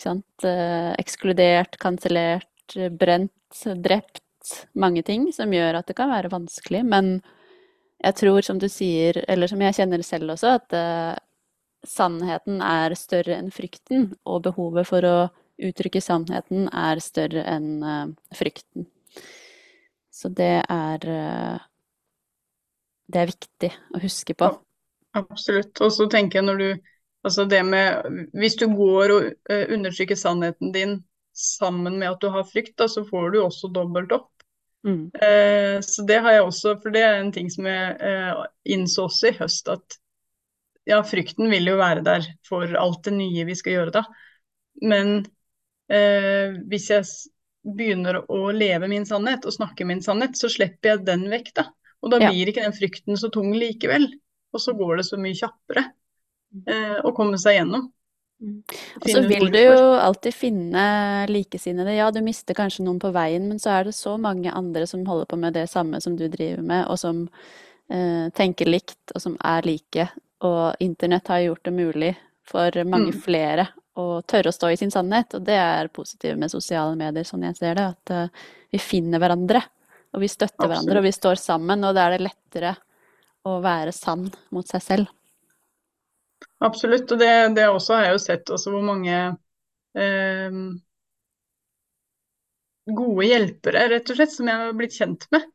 [0.00, 4.24] sant, eh, ekskludert, kansellert, brent, drept
[4.72, 7.18] mange ting som gjør at det kan være vanskelig, men
[8.00, 11.18] jeg tror, som du sier, eller som jeg kjenner selv også, at uh,
[11.86, 15.16] sannheten er større enn frykten, og behovet for å
[15.60, 18.06] uttrykke sannheten er større enn uh,
[18.36, 18.88] frykten.
[20.20, 21.60] Så det er uh,
[23.10, 24.50] Det er viktig å huske på.
[25.16, 25.72] Absolutt.
[25.80, 26.70] Og så tenker jeg når du
[27.20, 31.00] Altså det med Hvis du går og undertrykker sannheten din
[31.36, 34.30] sammen med at du har frykt, da, så får du også dobbelt opp.
[34.84, 35.10] Mm.
[35.14, 38.40] Eh, så det har jeg også, for det er en ting som jeg eh,
[38.74, 39.98] innså også i høst, at
[40.88, 44.04] ja, frykten vil jo være der for alt det nye vi skal gjøre da.
[44.82, 45.20] Men
[45.92, 47.08] eh, hvis jeg
[47.62, 51.66] begynner å leve min sannhet og snakke min sannhet, så slipper jeg den vekk, da.
[52.00, 52.30] Og da ja.
[52.32, 54.08] blir ikke den frykten så tung likevel.
[54.50, 56.62] Og så går det så mye kjappere mm.
[56.64, 57.90] eh, å komme seg gjennom.
[58.40, 58.62] Mm.
[59.02, 60.84] Og så vil du jo alltid finne
[61.28, 61.92] likesinnede.
[61.98, 65.04] Ja, du mister kanskje noen på veien, men så er det så mange andre som
[65.06, 67.26] holder på med det samme som du driver med, og som
[67.92, 70.08] eh, tenker likt, og som er like.
[70.48, 72.14] Og internett har gjort det mulig
[72.48, 73.20] for mange Mm.
[73.22, 75.34] flere å tørre å stå i sin sannhet.
[75.38, 77.86] Og det er positivt med sosiale medier, sånn jeg ser det.
[77.94, 79.62] At uh, vi finner hverandre,
[80.14, 81.86] og vi støtter hverandre, og vi står sammen.
[81.86, 82.74] Og da er det lettere
[83.48, 85.16] å være sann mot seg selv.
[86.64, 87.10] Absolutt.
[87.10, 89.16] Og det, det også har jeg jo sett også hvor mange
[89.96, 90.60] eh,
[92.90, 95.48] gode hjelpere, rett og slett, som jeg har blitt kjent med.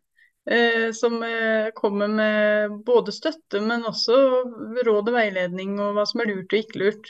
[0.46, 4.18] Eh, som eh, kommer med både støtte, men også
[4.86, 7.10] råd og veiledning og hva som er lurt og ikke lurt.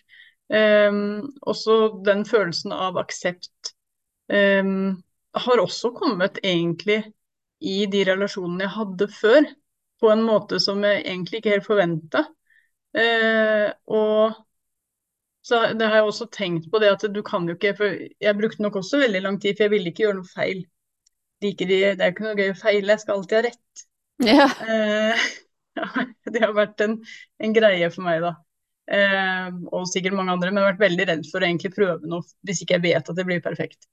[0.53, 0.99] Eh,
[1.41, 3.75] også den følelsen av aksept
[4.29, 5.03] um,
[5.35, 7.01] har også kommet egentlig
[7.65, 9.47] i de relasjonene jeg hadde før,
[10.01, 12.25] på en måte som jeg egentlig ikke helt forventa.
[12.95, 14.35] Uh, og
[15.45, 17.91] så det har jeg også tenkt på det at du kan jo ikke For
[18.23, 20.63] jeg brukte nok også veldig lang tid, for jeg ville ikke gjøre noe feil.
[21.43, 23.87] Liker de, det er ikke noe gøy å feile, jeg skal alltid ha rett.
[24.25, 24.47] Ja.
[25.75, 26.93] Uh, det har vært en,
[27.43, 28.29] en greie for meg, da.
[28.85, 32.09] Eh, og sikkert mange andre, men jeg har vært veldig redd for å egentlig prøve
[32.09, 33.87] noe hvis ikke jeg vet at det blir perfekt.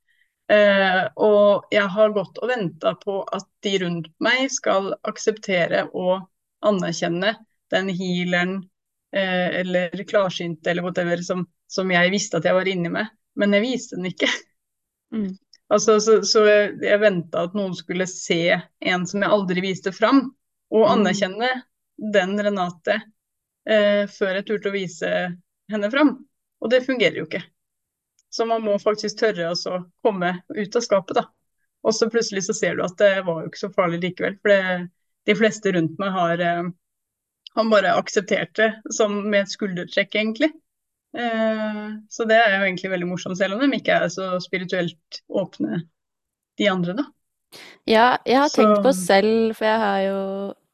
[0.52, 6.26] Eh, og jeg har gått og venta på at de rundt meg skal akseptere og
[6.66, 7.36] anerkjenne
[7.72, 8.58] den healeren
[9.16, 13.08] eh, eller klarsynte eller whatever som, som jeg visste at jeg var inni med,
[13.40, 14.28] men jeg viste den ikke.
[15.14, 15.32] Mm.
[15.72, 19.92] Altså, så, så jeg, jeg venta at noen skulle se en som jeg aldri viste
[19.96, 20.26] fram,
[20.72, 20.92] og Mm.
[20.98, 21.48] anerkjenne
[22.12, 22.98] den Renate
[23.68, 25.10] eh, før jeg turte å vise
[25.72, 26.16] henne fram.
[26.62, 27.42] Og det fungerer jo ikke.
[28.32, 31.26] Så man må faktisk tørre å komme ut av skapet, da.
[31.82, 34.38] Og så plutselig så ser du at det var jo ikke så farlig likevel.
[34.40, 34.88] For det,
[35.28, 36.70] de fleste rundt meg har, eh,
[37.56, 40.52] har bare akseptert det som med et skuldertrekk, egentlig.
[41.16, 45.22] Eh, så det er jo egentlig veldig morsomt, selv om de ikke er så spirituelt
[45.28, 45.82] åpne,
[46.60, 47.04] de andre, da.
[47.84, 50.18] Ja, jeg har tenkt på selv, for jeg har jo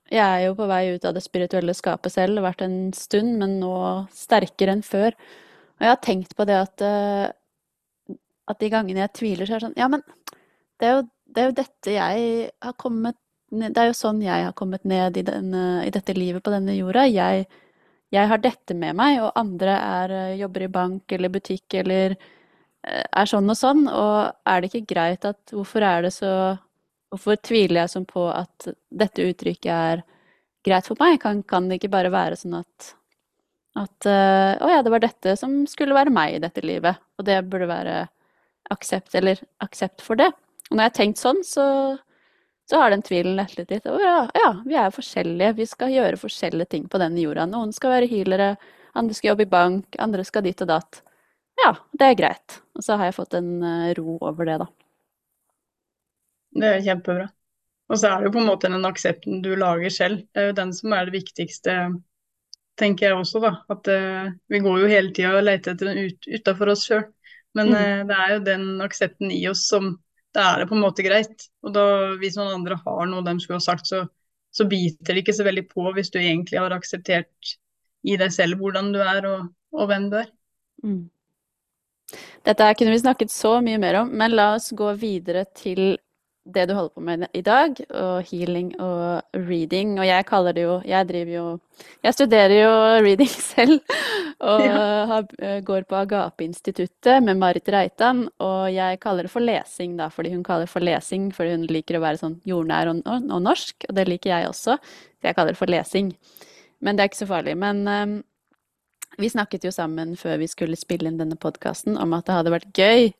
[0.09, 2.79] Jeg er jo på vei ut av det spirituelle skapet selv, det har vært en
[2.97, 3.75] stund, men nå
[4.17, 5.13] sterkere enn før.
[5.79, 7.27] Og jeg har tenkt på det at eh,
[8.49, 10.05] at de gangene jeg tviler, så er det sånn Ja, men
[10.81, 13.19] det er jo, det er jo dette jeg har kommet
[13.53, 16.53] ned Det er jo sånn jeg har kommet ned i, denne, i dette livet på
[16.53, 17.07] denne jorda.
[17.09, 17.47] Jeg,
[18.13, 22.13] jeg har dette med meg, og andre er, eh, jobber i bank eller butikk eller
[22.19, 23.87] eh, er sånn og sånn.
[23.89, 26.33] Og er det ikke greit at Hvorfor er det så
[27.13, 30.03] Hvorfor tviler jeg sånn på at dette uttrykket er
[30.67, 31.21] greit for meg?
[31.23, 32.95] Kan, kan det ikke bare være sånn at
[33.79, 37.27] at eh, å ja, det var dette som skulle være meg i dette livet, og
[37.29, 37.97] det burde være
[38.75, 40.31] aksept eller aksept for det.
[40.69, 41.67] Og når jeg har tenkt sånn, så,
[42.69, 43.87] så har den tvilen lettet litt.
[43.89, 47.47] Og ja, ja, vi er forskjellige, vi skal gjøre forskjellige ting på denne jorda.
[47.49, 48.51] Noen skal være healere,
[48.99, 51.01] andre skal jobbe i bank, andre skal dit og datt.
[51.63, 52.61] Ja, det er greit.
[52.77, 54.69] Og så har jeg fått en eh, ro over det, da.
[56.55, 57.29] Det er kjempebra.
[57.89, 60.25] Og så er det jo på en måte den aksepten du lager selv.
[60.33, 61.77] Det er jo den som er det viktigste,
[62.79, 63.53] tenker jeg også, da.
[63.73, 67.07] At uh, vi går jo hele tida og leter etter den ut, utafor oss sjøl.
[67.57, 69.95] Men eh, det er jo den aksepten i oss som
[70.37, 71.47] Da er det på en måte greit.
[71.65, 71.85] Og da,
[72.21, 74.03] hvis noen andre har noe de skulle ha sagt, så,
[74.53, 77.55] så biter det ikke så veldig på hvis du egentlig har akseptert
[78.07, 80.29] i deg selv hvordan du er og, og hvem du er.
[80.85, 81.09] Mm.
[82.47, 85.97] Dette kunne vi snakket så mye mer om, men la oss gå videre til
[86.47, 89.99] det du holder på med i dag, og healing og reading.
[90.01, 91.61] Og jeg kaller det jo Jeg driver jo
[92.05, 92.71] Jeg studerer jo
[93.07, 93.81] reading selv,
[94.41, 95.07] og Ja.
[95.07, 98.29] har, eh, går på Agape-instituttet med Marit Reitan.
[98.41, 101.67] Og jeg kaller det for lesing, da, fordi hun kaller det for lesing fordi hun
[101.67, 104.79] liker å være sånn jordnær og, og, og norsk, og det liker jeg også.
[104.79, 106.15] Så jeg kaller det for lesing.
[106.81, 107.57] Men det er ikke så farlig.
[107.59, 108.25] Men um,
[109.19, 112.53] vi snakket jo sammen før vi skulle spille inn denne podkasten om at det hadde
[112.55, 113.13] vært gøy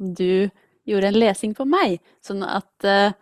[0.00, 0.50] om du
[0.86, 3.14] gjorde en lesing på meg, sånn at uh,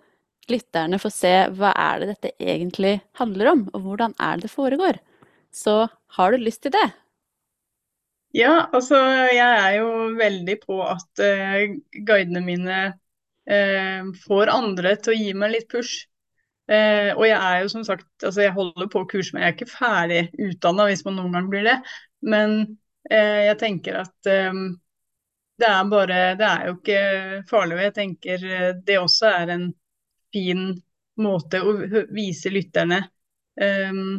[0.51, 4.53] lytterne får se hva er det dette egentlig handler om, og hvordan er det det
[4.53, 5.01] foregår.
[5.55, 5.85] Så
[6.17, 6.89] har du lyst til det?
[8.35, 8.99] Ja, altså
[9.31, 15.37] jeg er jo veldig på at uh, guidene mine uh, får andre til å gi
[15.39, 16.09] meg litt push.
[16.65, 19.57] Uh, og jeg er jo som sagt, altså jeg holder på kurs, men jeg er
[19.59, 21.79] ikke ferdig utdanna hvis man noen gang blir det.
[22.25, 22.65] Men
[23.05, 24.55] jeg tenker at eh,
[25.61, 27.01] det er bare Det er jo ikke
[27.51, 27.81] farlig.
[27.87, 29.67] Jeg tenker eh, det også er en
[30.35, 30.67] fin
[31.23, 31.75] måte å
[32.11, 33.05] vise lytterne
[33.61, 34.17] um,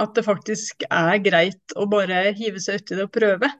[0.00, 3.50] at det faktisk er greit å bare hive seg uti det og prøve.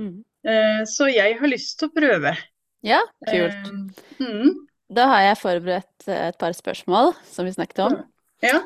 [0.00, 0.22] Mm.
[0.48, 2.32] Uh, så jeg har lyst til å prøve.
[2.86, 3.68] Ja, kult.
[3.68, 4.54] Uh, mm,
[4.96, 8.00] Da har jeg forberedt eh, et par spørsmål som vi snakket om.
[8.44, 8.62] ja.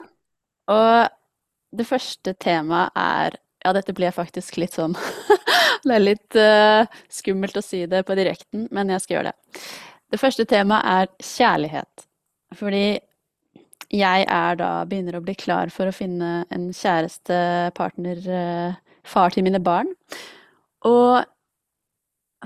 [0.71, 3.37] Og det første temaet er
[3.67, 4.95] Ja, dette blir faktisk litt sånn
[5.87, 9.63] Det er litt uh, skummelt å si det på direkten, men jeg skal gjøre det.
[10.15, 12.07] Det første temaet er kjærlighet.
[12.59, 12.85] Fordi
[13.95, 17.39] jeg er da begynner å bli klar for å finne en kjæreste,
[17.79, 19.91] partner, uh, far til mine barn.
[20.87, 21.27] Og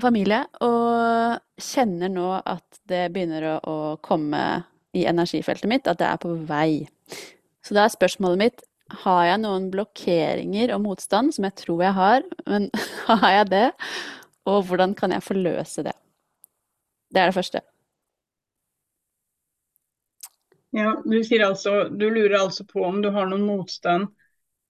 [0.01, 0.43] familie.
[0.65, 4.41] Og kjenner nå at det begynner å, å komme
[4.97, 6.83] i energifeltet mitt, at det er på vei.
[7.65, 8.65] Så da er spørsmålet mitt
[9.03, 12.69] har jeg noen blokkeringer og motstand, som jeg tror jeg har, men
[13.09, 13.67] har jeg det?
[14.51, 15.95] Og hvordan kan jeg forløse det?
[17.13, 17.61] Det er det første.
[20.71, 24.07] Ja, du sier altså Du lurer altså på om du har noen motstand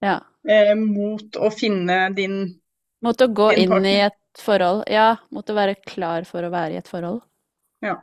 [0.02, 0.16] ja.
[0.48, 2.40] eh, mot å finne din
[3.06, 3.90] Mot å gå inn partner.
[3.90, 4.84] i et forhold.
[4.90, 7.20] Ja, mot å være klar for å være i et forhold.
[7.82, 7.96] Ja.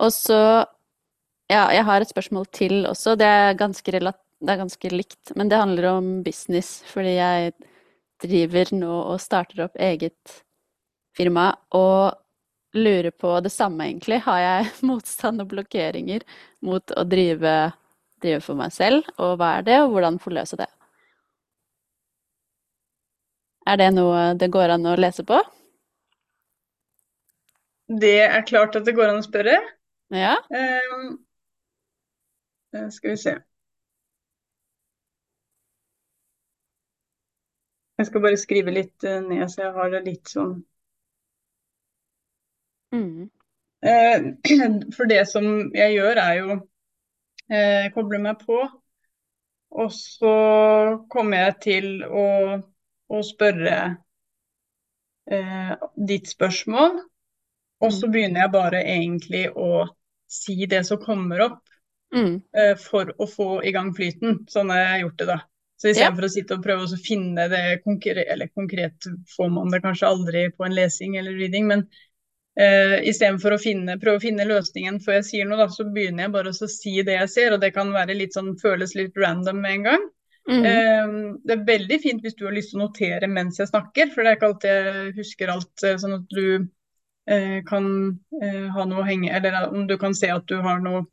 [0.00, 0.38] Og så
[1.50, 3.12] Ja, jeg har et spørsmål til også.
[3.20, 3.92] Det er ganske,
[4.42, 6.80] det er ganske likt, men det handler om business.
[6.90, 7.52] Fordi jeg
[8.22, 10.42] driver nå og starter opp eget
[11.16, 11.52] firma.
[11.78, 12.18] Og
[12.74, 14.22] lurer på det samme, egentlig.
[14.26, 16.26] Har jeg motstand og blokkeringer
[16.66, 17.56] mot å drive,
[18.22, 19.06] drive, for meg selv?
[19.18, 20.70] Og hva er det, og hvordan forløse det?
[23.62, 25.38] Er det noe det går an å lese på?
[27.92, 29.54] Det er klart at det går an å spørre.
[30.12, 30.34] Ja.
[30.50, 31.20] Um,
[32.90, 33.36] skal vi se.
[38.00, 40.60] Jeg skal bare skrive litt eh, ned, så jeg har det litt sånn
[42.92, 43.30] Mm.
[43.82, 44.22] Eh,
[44.96, 46.56] for det som jeg gjør, er jo
[47.48, 48.58] eh, koble meg på.
[49.72, 50.34] Og så
[51.12, 52.26] kommer jeg til å,
[53.08, 53.78] å spørre
[55.32, 57.00] eh, ditt spørsmål.
[57.82, 58.12] Og så mm.
[58.12, 59.86] begynner jeg bare egentlig å
[60.32, 61.62] si det som kommer opp,
[62.14, 62.34] mm.
[62.56, 64.44] eh, for å få i gang flyten.
[64.52, 65.40] Sånn har jeg gjort det, da.
[65.82, 66.30] Så istedenfor ja.
[66.30, 70.44] Å sitte og prøve å finne det konkret, eller konkret får man det kanskje aldri
[70.54, 71.86] på en lesing eller reading, men
[72.52, 76.26] Uh, Istedenfor å finne, prøve å finne løsningen før jeg sier noe, da, så begynner
[76.26, 77.54] jeg bare å si det jeg ser.
[77.54, 80.04] Og det kan være litt sånn, føles litt random med en gang.
[80.50, 80.66] Mm.
[80.66, 84.10] Uh, det er veldig fint hvis du har lyst til å notere mens jeg snakker,
[84.12, 85.72] for det er ikke alltid jeg husker alt.
[85.80, 86.70] Uh, sånn at du
[87.22, 87.84] kan
[88.42, 91.04] ha noe å henge Eller om du kan se at du har noe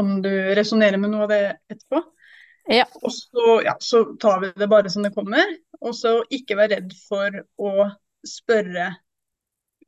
[0.00, 2.00] Om du resonnerer med noe av det etterpå.
[2.70, 2.86] Ja.
[3.02, 5.56] Og så, ja, så tar vi det bare som det kommer.
[5.82, 7.88] Og så ikke vær redd for å
[8.26, 8.92] spørre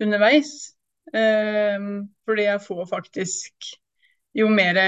[0.02, 0.74] underveis.
[1.14, 3.74] Um, fordi jeg får faktisk
[4.34, 4.78] Jo mer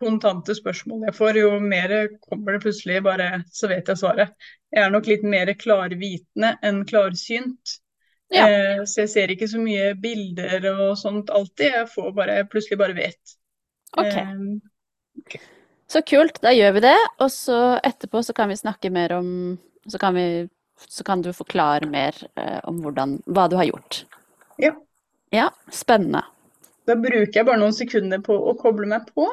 [0.00, 1.92] kontante spørsmål jeg får, jo mer
[2.24, 4.32] kommer det plutselig bare Så vet jeg svaret.
[4.72, 7.76] Jeg er nok litt mer klarvitende enn klarsynt.
[8.34, 8.48] Ja.
[8.48, 11.70] Uh, så jeg ser ikke så mye bilder og sånt alltid.
[11.76, 13.38] Jeg får bare, plutselig bare vet.
[13.94, 14.18] Ok.
[14.18, 14.58] Um,
[15.22, 15.44] okay.
[15.88, 16.40] Så kult.
[16.44, 16.96] Da gjør vi det.
[17.24, 19.30] Og så etterpå så kan vi snakke mer om
[19.88, 20.48] Så kan vi
[20.86, 24.04] så kan du forklare mer eh, om hvordan, hva du har gjort.
[24.62, 24.70] Ja.
[25.34, 26.22] Ja, spennende.
[26.86, 29.26] Da bruker jeg bare noen sekunder på å koble meg på.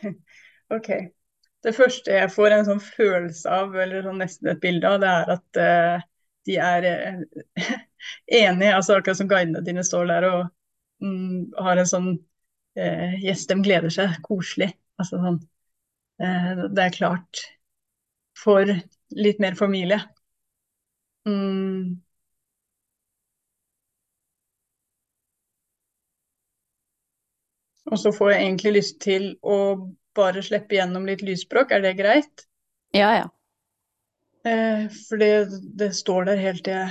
[0.74, 0.88] OK.
[1.62, 5.10] Det første jeg får en sånn følelse av, eller sånn nesten et bilde av, det
[5.12, 6.06] er at uh,
[6.48, 7.66] de er uh,
[8.42, 8.74] enige.
[8.74, 10.40] altså Akkurat som guidene dine står der og
[11.04, 14.18] um, har en sånn uh, Yes, de gleder seg.
[14.26, 14.72] Koselig.
[15.00, 15.42] Altså sånn
[16.22, 17.40] Det er klart
[18.38, 18.68] for
[19.18, 19.98] litt mer familie.
[21.26, 22.02] Mm.
[27.90, 29.58] Og så får jeg egentlig lyst til å
[30.16, 31.72] bare slippe gjennom litt lysspråk.
[31.72, 32.46] Er det greit?
[32.94, 33.30] Ja, ja.
[34.44, 36.90] Eh, for det, det, står der helt til jeg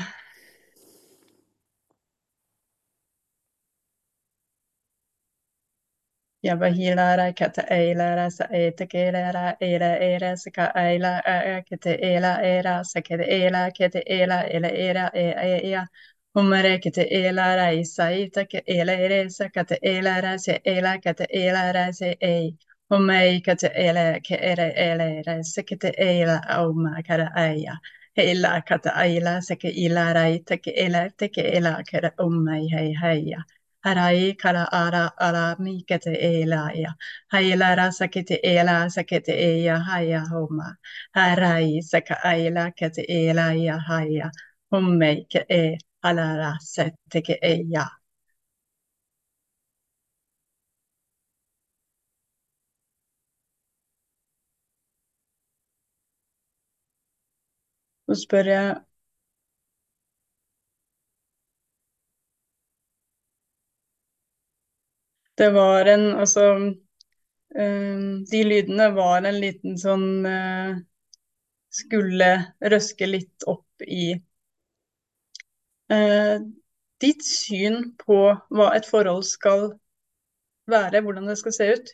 [6.42, 7.28] Yabahilare
[7.70, 14.40] eiler, jeg sa etekilere eiler, eiler, saka eila eiler, eila eira sakete eiler, eiler, eila
[14.48, 15.88] ele eiler, e e Humarekete eiler, eiler, eiler, eiler, eresa
[16.36, 20.62] Humarekete elära isaitake eläeresa kate elära se
[21.04, 22.54] kate elära rase ei.
[22.90, 27.78] Humeikate eläke ere elära sekete eilä auma kara aia.
[28.18, 33.44] Heillä kata aila seke ilära itake eläteke eläkära ummai hei heia.
[33.86, 35.56] Harai kara ara ara
[36.76, 36.94] ia.
[37.32, 37.74] Haila ja.
[37.74, 38.40] kete sakete
[38.90, 40.76] sa kete eia haia homma.
[41.16, 44.32] Harai saka aila kete eilä ja haia.
[44.72, 45.46] Hummei ke.
[46.10, 47.86] Alara se teke eya.
[58.08, 58.76] Så spør jeg
[65.38, 66.42] Det var en Altså
[68.32, 70.76] De lydene var en liten sånn uh,
[71.82, 72.30] Skulle
[72.74, 74.14] røske litt opp i
[77.04, 78.20] ditt syn på
[78.56, 79.66] hva et forhold skal
[80.72, 81.94] være, hvordan det skal se ut.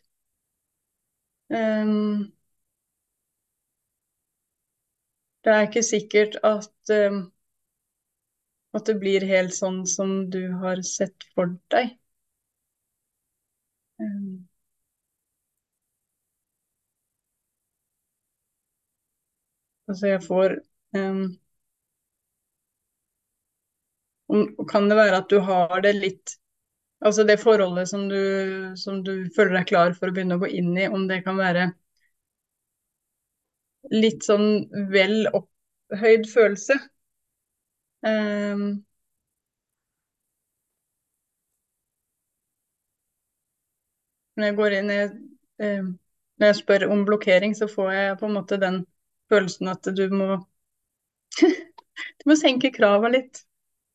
[1.49, 2.31] Um,
[5.43, 6.69] det er ikke sikkert at,
[7.07, 7.17] um,
[8.77, 11.95] at det blir helt sånn som du har sett for deg.
[13.99, 14.47] Um,
[19.87, 20.55] altså, jeg får
[24.31, 26.37] um, Kan det være at du har det litt
[27.05, 28.17] Altså det forholdet som du,
[28.75, 31.37] som du føler deg klar for å begynne å gå inn i, om det kan
[31.37, 31.67] være
[33.93, 34.47] litt sånn
[34.91, 36.77] vel opphøyd følelse.
[38.01, 38.65] Um,
[44.37, 45.87] når jeg går inn i eh,
[46.37, 48.83] Når jeg spør om blokkering, så får jeg på en måte den
[49.31, 50.37] følelsen at du må
[52.21, 53.46] Du må senke krava litt.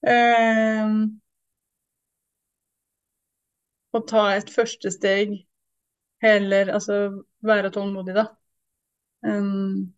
[0.03, 0.89] Eh,
[3.99, 5.33] og ta et første steg
[6.27, 6.99] heller Altså
[7.53, 8.27] være tålmodig, da.
[9.23, 9.95] Um,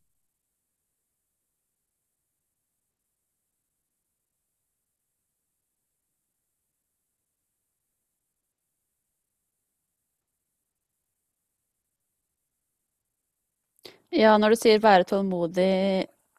[14.15, 15.65] Ja, når du sier være tålmodig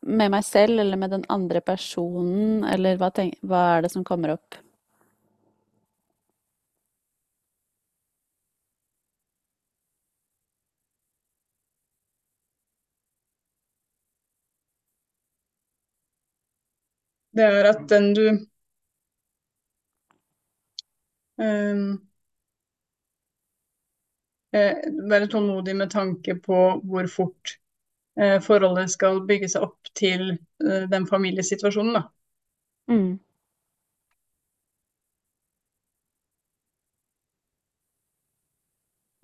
[0.05, 4.05] med meg selv eller med den andre personen, eller hva, tenk, hva er det som
[4.07, 4.61] kommer opp?
[17.39, 18.23] Det er at den du
[21.37, 22.07] um,
[25.11, 26.57] Være tålmodig med tanke på
[26.91, 27.64] hvor fort eh,
[28.43, 32.03] forholdet skal bygge seg opp til eh, den familiesituasjonen, da.
[32.91, 33.19] Mm.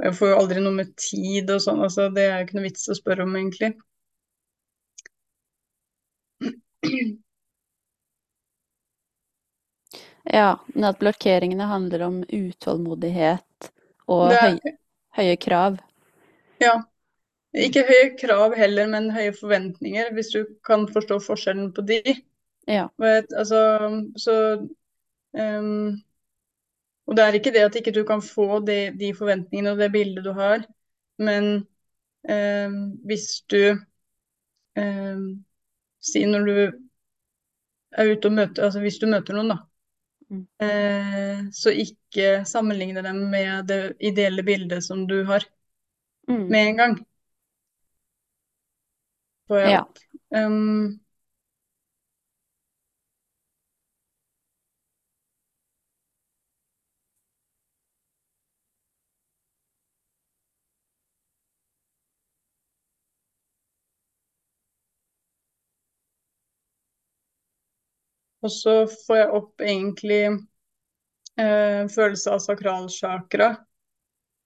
[0.01, 2.67] Jeg får jo aldri noe med tid og sånn, altså det er jo ikke noe
[2.67, 3.75] vits å spørre om, egentlig.
[10.23, 13.71] Ja, men at blokkeringene handler om utålmodighet
[14.11, 14.75] og Det høy, er,
[15.17, 15.79] høye krav.
[16.61, 16.75] ja,
[17.53, 22.01] ikke høye krav heller, men høye forventninger, hvis du kan forstå forskjellen på de.
[22.67, 22.87] Ja.
[23.01, 23.61] Vet, altså,
[24.17, 24.35] så
[25.33, 25.97] um,
[27.07, 29.91] Og det er ikke det at ikke du kan få de, de forventningene og det
[29.91, 30.63] bildet du har,
[31.19, 31.67] men
[32.29, 33.75] um, hvis du
[34.77, 35.45] um,
[36.01, 36.53] Si når du
[37.91, 39.57] er ute og møter Altså hvis du møter noen, da.
[40.31, 40.45] Mm.
[40.63, 45.45] Uh, så ikke sammenligne dem med det ideelle bildet som du har
[46.29, 46.47] Mm.
[46.47, 47.05] med en gang.
[49.51, 49.83] Får jeg Ja.
[50.31, 51.01] Um,
[68.41, 70.21] og så får jeg opp egentlig
[71.35, 73.49] eh, følelse av sakralchakra.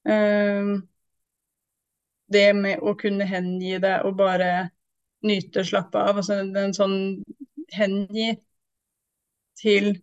[0.09, 0.73] Eh,
[2.33, 4.51] det med å kunne hengi det og bare
[5.27, 6.21] nyte, slappe av.
[6.21, 6.97] Altså en sånn
[7.75, 8.33] hengi
[9.59, 9.95] til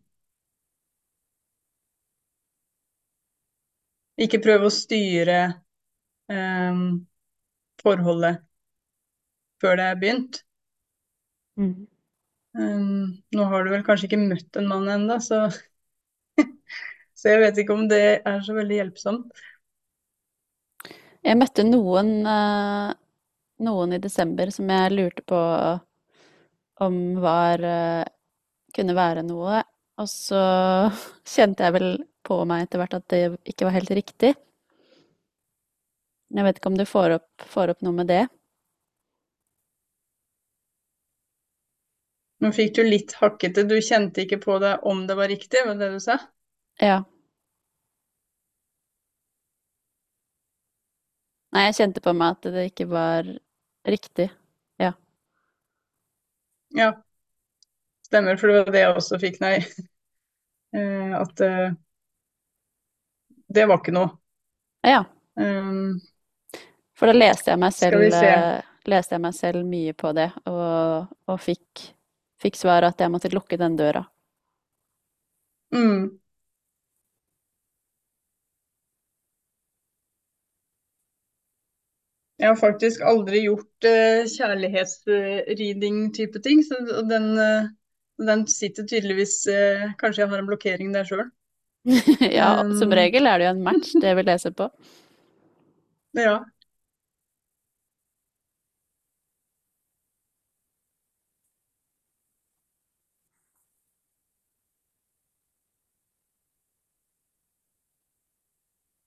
[4.22, 5.38] Ikke prøve å styre
[6.30, 6.80] eh,
[7.82, 8.42] forholdet
[9.62, 10.38] før det er begynt.
[11.58, 11.72] Mm.
[12.52, 15.46] Um, nå har du vel kanskje ikke møtt en mann ennå, så,
[17.18, 19.42] så jeg vet ikke om det er så veldig hjelpsomt.
[21.22, 22.92] Jeg møtte noen, eh,
[23.64, 25.40] noen i desember som jeg lurte på
[26.82, 28.04] om var eh,
[28.74, 29.62] kunne være noe.
[30.00, 30.42] Og så
[31.34, 31.90] kjente jeg vel
[32.26, 34.34] på meg etter hvert at det ikke var helt riktig.
[36.32, 38.22] Jeg vet ikke om du får opp, får opp noe med det?
[42.42, 43.66] Nå fikk du litt hakkete.
[43.68, 46.16] Du kjente ikke på det om det var riktig, var det det du sa?
[46.82, 47.02] Ja.
[51.52, 53.28] Nei, jeg kjente på meg at det ikke var
[53.84, 54.30] riktig.
[54.76, 54.92] Ja.
[56.68, 57.04] Ja.
[58.06, 59.56] Stemmer, for det var det jeg også fikk, nei.
[60.72, 61.72] Eh, at eh,
[63.48, 64.10] det var ikke noe.
[64.82, 65.04] Ja.
[65.34, 66.00] Um,
[66.98, 68.30] For da leste jeg meg selv, se.
[68.30, 68.62] eh,
[68.92, 71.86] leste jeg meg selv mye på det, og, og fikk,
[72.42, 74.04] fikk svar at jeg måtte lukke den døra.
[75.70, 76.21] mm.
[82.42, 86.74] Jeg har faktisk aldri gjort uh, kjærlighetsriding-type ting, så
[87.06, 87.68] den, uh,
[88.18, 91.28] den sitter tydeligvis uh, Kanskje jeg har en blokkering der sjøl.
[92.38, 92.98] Ja, som Um.
[92.98, 94.66] regel er det jo en match, det vi leser på.
[96.18, 96.42] Ja.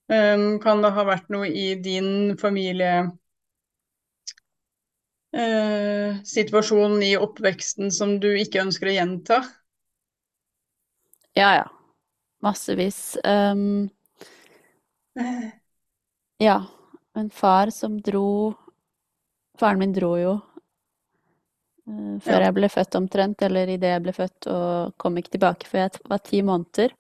[0.08, 3.10] Um, kan det ha vært noe i din familie
[5.44, 9.42] eh, situasjon i oppveksten som du ikke ønsker å gjenta?
[11.34, 11.70] Ja, ja.
[12.42, 13.18] Massevis.
[13.24, 13.90] Um,
[16.38, 16.66] ja.
[17.14, 18.54] En far som dro
[19.60, 20.34] Faren min dro jo
[21.90, 22.46] uh, før Ja.
[22.48, 26.04] jeg ble født omtrent, eller idet jeg ble født, og kom ikke tilbake før jeg
[26.12, 26.96] var ti måneder.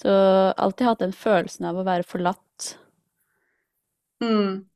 [0.00, 0.12] Så
[0.56, 2.74] alltid hatt den følelsen av å være forlatt.
[4.22, 4.69] Mm.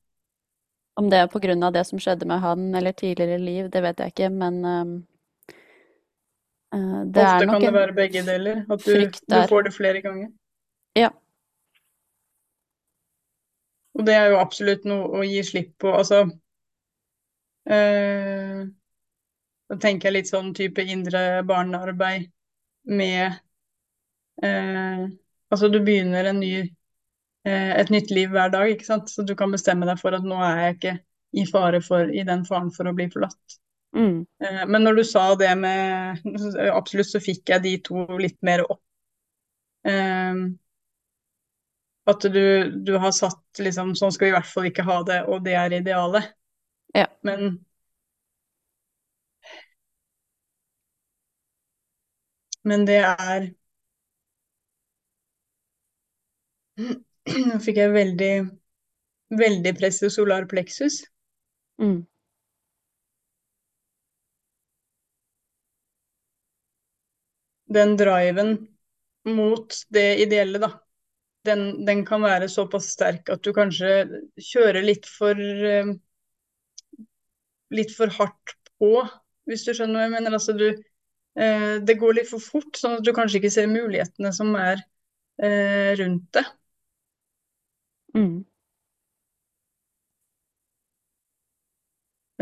[0.97, 4.15] Om det er av det som skjedde med han eller tidligere liv, det vet jeg
[4.15, 4.93] ikke, men um,
[6.75, 8.63] eh, det Ofte er nok kan det være begge deler.
[8.71, 10.31] At du, du får det flere ganger.
[10.95, 11.11] Ja.
[13.95, 15.91] Og det er jo absolutt noe å gi slipp på.
[15.95, 16.25] Altså
[17.71, 18.63] eh,
[19.71, 22.31] Da tenker jeg litt sånn type indre barnearbeid
[22.91, 23.39] med
[24.43, 25.05] eh,
[25.55, 26.55] Altså du begynner en ny,
[27.53, 29.11] et nytt liv hver dag, ikke sant.
[29.13, 30.95] Så du kan bestemme deg for at nå er jeg ikke
[31.35, 33.59] i fare for i den faren for å bli forlatt.
[33.95, 36.19] Mm, Eh, Men når du sa det med
[36.81, 38.81] Absolutt så fikk jeg de to litt mer opp.
[39.85, 40.35] Eh,
[42.07, 45.21] At du, du har satt liksom Sånn skal vi i hvert fall ikke ha det,
[45.29, 46.33] og det er idealet.
[46.97, 47.07] Ja.
[47.27, 47.61] Men
[52.65, 53.55] Men det er
[57.49, 58.31] Nå fikk jeg veldig
[59.41, 61.03] Veldig press i solar plexus.
[61.81, 62.07] mm,
[67.67, 68.55] Den driven
[69.25, 70.71] mot det ideelle, da.
[71.45, 73.91] Den, den kan være såpass sterk at du kanskje
[74.53, 75.93] kjører litt for eh,
[77.75, 78.91] Litt for hardt på,
[79.49, 80.37] hvis du skjønner hva jeg mener.
[80.39, 84.33] Altså du eh, Det går litt for fort, sånn at du kanskje ikke ser mulighetene
[84.37, 84.83] som er
[85.43, 86.45] eh, rundt det.
[88.17, 88.45] Mm.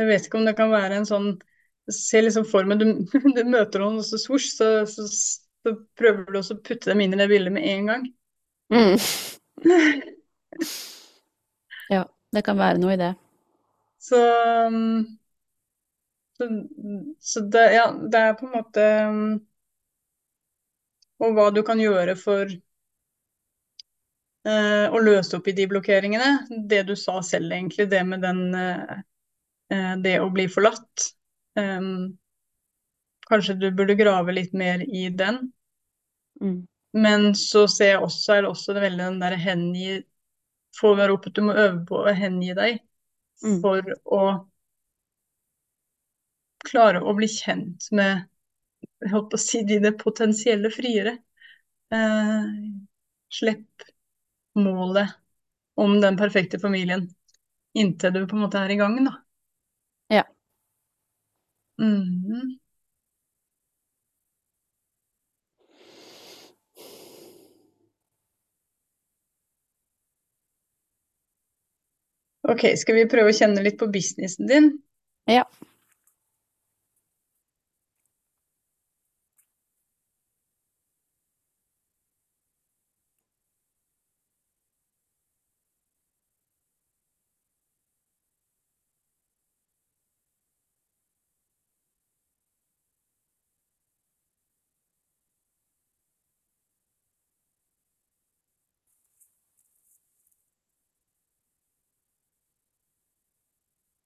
[0.00, 1.32] Jeg vet ikke om det kan være en sånn
[1.92, 2.86] Se liksom for meg du,
[3.36, 7.02] du møter noen, og så svosj, så, så, så prøver du også å putte dem
[7.02, 8.04] inn i det bildet med en gang.
[8.72, 8.94] Mm.
[11.92, 13.10] Ja, det kan være noe i det.
[14.02, 14.18] Så,
[14.66, 15.02] um,
[16.38, 16.48] så,
[17.20, 19.26] så det, ja, det er på en måte um,
[21.22, 22.50] Og hva du kan gjøre for
[24.48, 26.30] eh, å løse opp i de blokkeringene.
[26.68, 29.00] Det du sa selv, egentlig, det med den eh,
[29.74, 31.10] eh, Det å bli forlatt.
[31.58, 32.14] Um,
[33.28, 35.44] kanskje du burde grave litt mer i den.
[36.40, 36.62] Mm.
[36.92, 40.00] Men så ser jeg også, er det også det veldig den der hengi
[40.72, 42.78] Få være oppe, du må øve på å hengi deg
[43.42, 43.56] Mm.
[43.60, 44.20] for å
[46.62, 48.22] klare å bli kjent med
[49.02, 51.16] jeg holdt på å si dine potensielle friere.
[51.94, 52.52] Eh,
[53.34, 53.86] slipp
[54.58, 55.10] målet
[55.76, 57.08] om den perfekte familien
[57.78, 59.14] inntil du på en måte er i gang, da.
[60.12, 60.24] Ja.
[61.78, 62.56] Mm.
[72.48, 74.70] Ok, skal vi prøve å kjenne litt på businessen din?
[75.30, 75.44] Ja.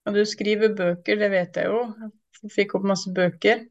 [0.06, 1.80] Og du skriver bøker, det vet jeg jo.
[2.42, 3.64] Jeg fikk opp masse bøker.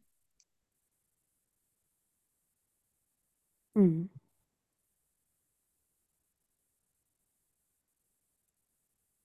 [3.78, 4.10] Mm.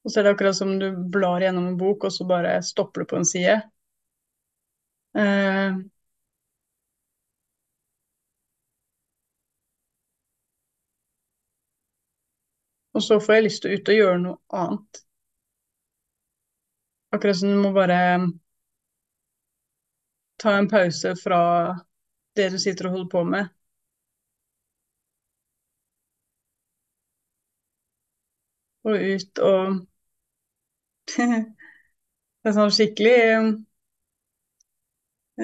[0.04, 3.04] Og så er det akkurat som du blar gjennom en bok, og så bare stopper
[3.04, 3.56] du på en side.
[5.14, 5.74] Eh,
[12.94, 15.04] og så får jeg lyst til å ut og gjøre noe annet.
[17.10, 17.96] Akkurat som du må bare
[20.36, 21.40] ta en pause fra
[22.36, 23.48] det du sitter og holder på med.
[28.84, 29.86] Og ut og
[32.40, 33.16] Det er sånn skikkelig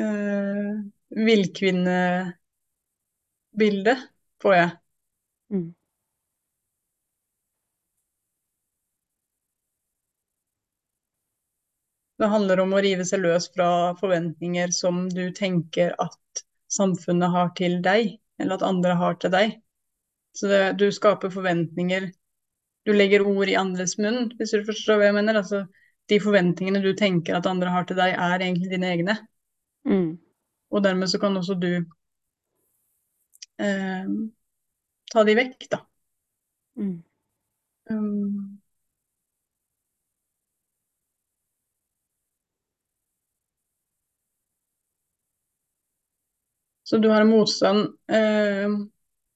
[0.00, 0.70] uh,
[1.26, 2.36] villkvinnebilde
[4.42, 4.70] får jeg.
[5.52, 5.68] Mm.
[12.16, 13.68] Det handler om å rive seg løs fra
[14.00, 19.56] forventninger som du tenker at samfunnet har til deg, eller at andre har til deg.
[20.36, 22.10] Så det, du skaper forventninger
[22.86, 25.40] Du legger ord i andres munn, hvis du forstår hva jeg mener.
[25.40, 25.64] Altså,
[26.06, 29.16] de forventningene du tenker at andre har til deg, er egentlig dine egne.
[29.90, 30.12] Mm.
[30.70, 31.72] Og dermed så kan også du
[33.58, 34.12] eh,
[35.10, 35.80] ta de vekk, da.
[36.78, 36.94] Mm.
[37.90, 38.60] Um,
[46.86, 48.70] Så du har en motstand eh,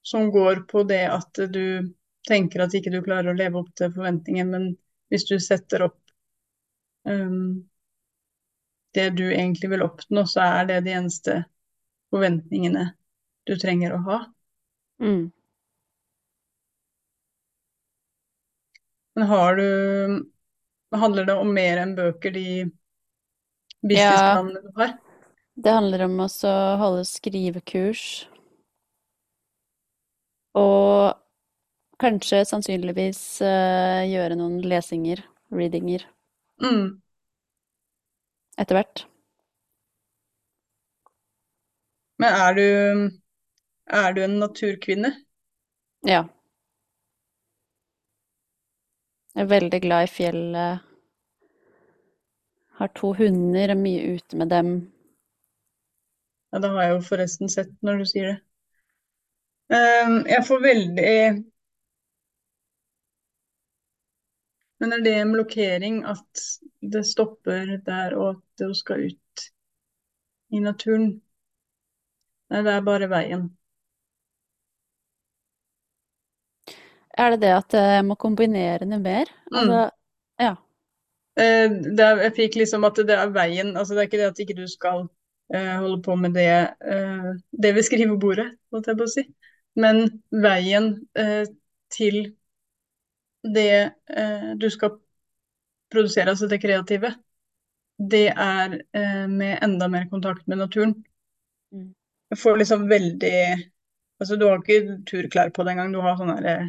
[0.01, 1.93] som går på det at du
[2.27, 4.69] tenker at ikke du klarer å leve opp til forventningen, men
[5.11, 5.99] hvis du setter opp
[7.03, 7.67] um,
[8.95, 11.37] det du egentlig vil oppnå, så er det de eneste
[12.13, 12.85] forventningene
[13.49, 14.23] du trenger å ha.
[15.03, 15.27] Mm.
[19.19, 19.67] Men har du
[20.91, 22.65] Handler det om mer enn bøker, de
[23.79, 24.63] businessplanene ja.
[24.65, 24.89] du har?
[25.61, 26.27] Det handler om å
[26.81, 28.03] holde skrivekurs.
[30.57, 31.11] Og
[32.01, 35.21] kanskje sannsynligvis uh, gjøre noen lesinger,
[35.53, 36.07] readinger.
[36.63, 37.01] Mm.
[38.57, 39.03] Etter hvert.
[42.21, 42.65] Men er du
[43.91, 45.11] Er du en naturkvinne?
[46.07, 46.23] Ja.
[49.35, 50.87] Jeg er veldig glad i fjellet.
[52.79, 54.71] Har to hunder, er mye ute med dem.
[56.51, 58.39] Ja, det har jeg jo forresten sett når du sier det.
[59.71, 61.11] Um, jeg får veldig
[64.81, 66.43] Men er det en blokkering at
[66.81, 69.43] det stopper der, og at hun skal ut
[70.49, 71.21] i naturen?
[72.49, 73.45] Nei, det er bare veien.
[77.13, 79.29] Er det det at jeg må kombinere det mer?
[79.51, 79.57] Mm.
[79.61, 79.83] Altså,
[80.41, 80.55] ja.
[81.37, 81.69] Eh,
[82.07, 83.75] er, jeg fikk liksom at det er veien.
[83.77, 85.20] Altså det er ikke det at ikke du skal eh,
[85.59, 89.23] holde på med det, eh, det ved skrivebordet, holdt jeg på å si.
[89.79, 91.45] Men veien eh,
[91.91, 92.21] til
[93.43, 94.97] det eh, du skal
[95.91, 97.13] produsere, altså det kreative,
[98.11, 100.95] det er eh, med enda mer kontakt med naturen.
[101.71, 101.93] Mm.
[102.31, 103.35] Jeg får liksom veldig
[104.21, 105.93] Altså, du har ikke turklær på det engang.
[105.95, 106.67] Du har sånn her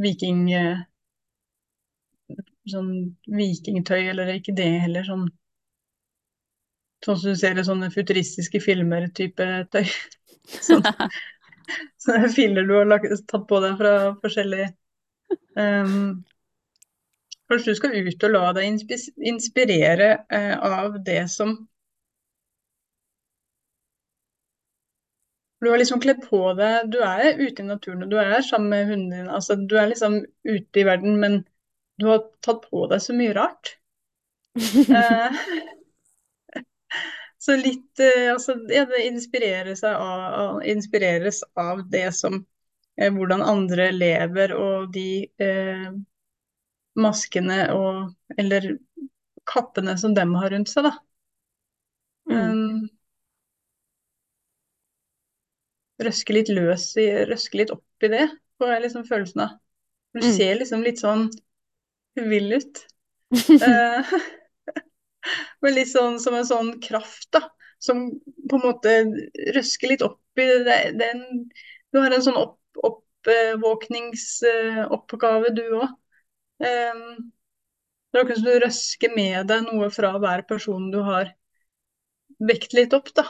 [0.00, 0.46] viking
[2.70, 2.88] Sånn
[3.28, 5.04] vikingtøy, eller ikke det heller.
[5.04, 5.26] Sånn
[7.04, 9.86] Sånn som du ser i sånne futuristiske filmer-type tøy.
[10.66, 10.92] Sånne,
[12.04, 14.72] sånne filer du har lagt, tatt på deg fra forskjellige
[15.56, 16.24] um,
[17.50, 18.96] Kanskje du skal ut og la deg
[19.30, 21.54] inspirere uh, av det som
[25.60, 28.70] Du har liksom kledd på deg Du er ute i naturen, og du er sammen
[28.72, 29.34] med hundene dine.
[29.36, 31.42] Altså, du er liksom ute i verden, men
[32.00, 33.76] du har tatt på deg så mye rart.
[34.56, 35.36] uh,
[37.40, 43.90] så litt uh, Altså, ja, det inspireres av, inspireres av det som uh, Hvordan andre
[43.96, 45.26] lever, og de
[47.00, 48.74] maskene og Eller
[49.50, 50.92] kappene som dem har rundt seg, da.
[52.30, 52.36] Mm.
[52.38, 52.88] Um,
[56.04, 58.26] røske litt løs i, røske litt opp i det,
[58.60, 59.56] får jeg liksom følelsen av.
[60.14, 60.32] Du mm.
[60.36, 61.26] ser liksom litt sånn
[62.20, 62.84] vill ut.
[63.32, 64.14] uh,
[65.62, 67.42] men litt sånn som en sånn kraft, da.
[67.80, 68.90] Som på en måte
[69.56, 71.20] røsker litt opp i den
[71.90, 75.88] Du har en sånn opp, oppvåkningsoppgave, du òg.
[76.60, 77.32] Um,
[78.10, 81.30] det er akkurat som du røsker med deg noe fra hver person du har
[82.42, 83.26] vekt litt opp, da.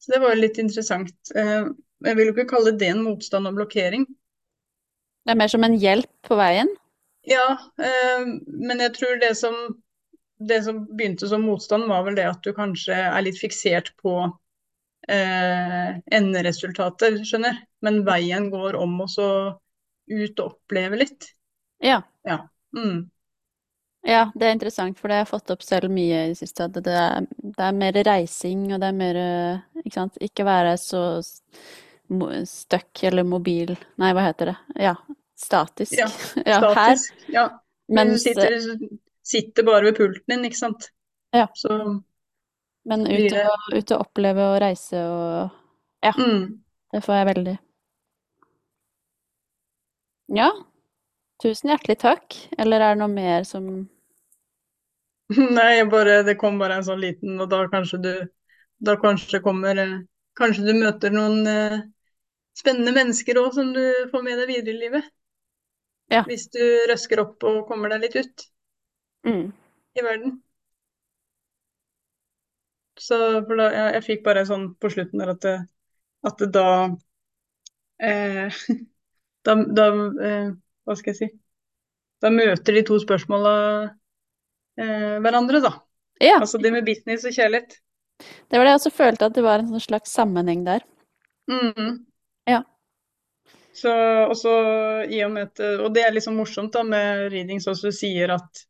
[0.00, 1.14] Så det var jo litt interessant.
[1.36, 1.68] Eh,
[2.06, 4.06] jeg vil jo ikke kalle det en motstand og blokkering.
[5.26, 6.70] Det er mer som en hjelp på veien?
[7.28, 7.46] Ja,
[7.78, 9.54] eh, men jeg tror det som
[10.40, 14.14] det som begynte som motstand, var vel det at du kanskje er litt fiksert på
[15.08, 17.60] eh, enderesultatet, skjønner.
[17.84, 19.30] Men veien går om å så
[20.10, 21.32] ut og oppleve litt.
[21.84, 22.00] Ja.
[22.26, 22.42] Ja.
[22.76, 23.10] Mm.
[24.08, 26.70] Ja, det er interessant, for det har jeg fått opp selv mye i det siste.
[26.70, 29.20] At det er, det er mer reising, og det er mer
[29.84, 30.16] Ikke sant.
[30.24, 31.02] Ikke være så
[32.48, 34.56] stuck eller mobil Nei, hva heter det?
[34.88, 34.96] Ja,
[35.38, 35.94] statisk.
[35.98, 36.08] Ja,
[36.48, 36.96] Ja, her.
[37.30, 37.44] Ja.
[37.90, 38.56] Men du sitter,
[39.30, 40.90] sitter bare ved pulten din, ikke sant.
[41.36, 41.46] Ja.
[41.54, 41.76] Så
[42.88, 45.56] Men ut og, ut og oppleve og reise og
[46.02, 46.62] Ja, mm.
[46.94, 47.56] det får jeg veldig.
[50.40, 50.50] Ja,
[51.42, 52.36] tusen hjertelig takk.
[52.58, 53.66] Eller er det noe mer som
[55.58, 58.12] Nei, bare, det kom bare en sånn liten, og da kanskje du
[58.82, 59.98] Da kanskje kommer eh,
[60.38, 61.80] Kanskje du møter noen eh,
[62.56, 65.10] spennende mennesker òg som du får med deg videre i livet.
[66.10, 66.24] Ja.
[66.26, 68.49] Hvis du røsker opp og kommer deg litt ut
[69.26, 69.44] mm.
[69.98, 70.38] i verden.
[73.00, 73.16] Så
[73.46, 75.56] for da, jeg, jeg fikk bare sånn på slutten der at det,
[76.28, 76.66] at det da
[78.02, 78.58] eh,
[79.46, 79.86] Da, da
[80.20, 80.50] eh,
[80.84, 81.28] Hva skal jeg si
[82.20, 83.54] Da møter de to spørsmåla
[84.76, 85.72] eh, hverandre, da.
[86.20, 87.78] Ja, Altså det med business og kjærlighet.
[88.20, 90.84] det var det jeg også følte, at det var en sånn slags sammenheng der.
[91.48, 92.02] Mm.
[92.50, 92.60] Ja.
[93.72, 93.94] Så,
[94.26, 94.52] og så
[95.08, 98.34] i og med at Og det er sånn morsomt da med readings også, du sier
[98.36, 98.69] at eh, eh,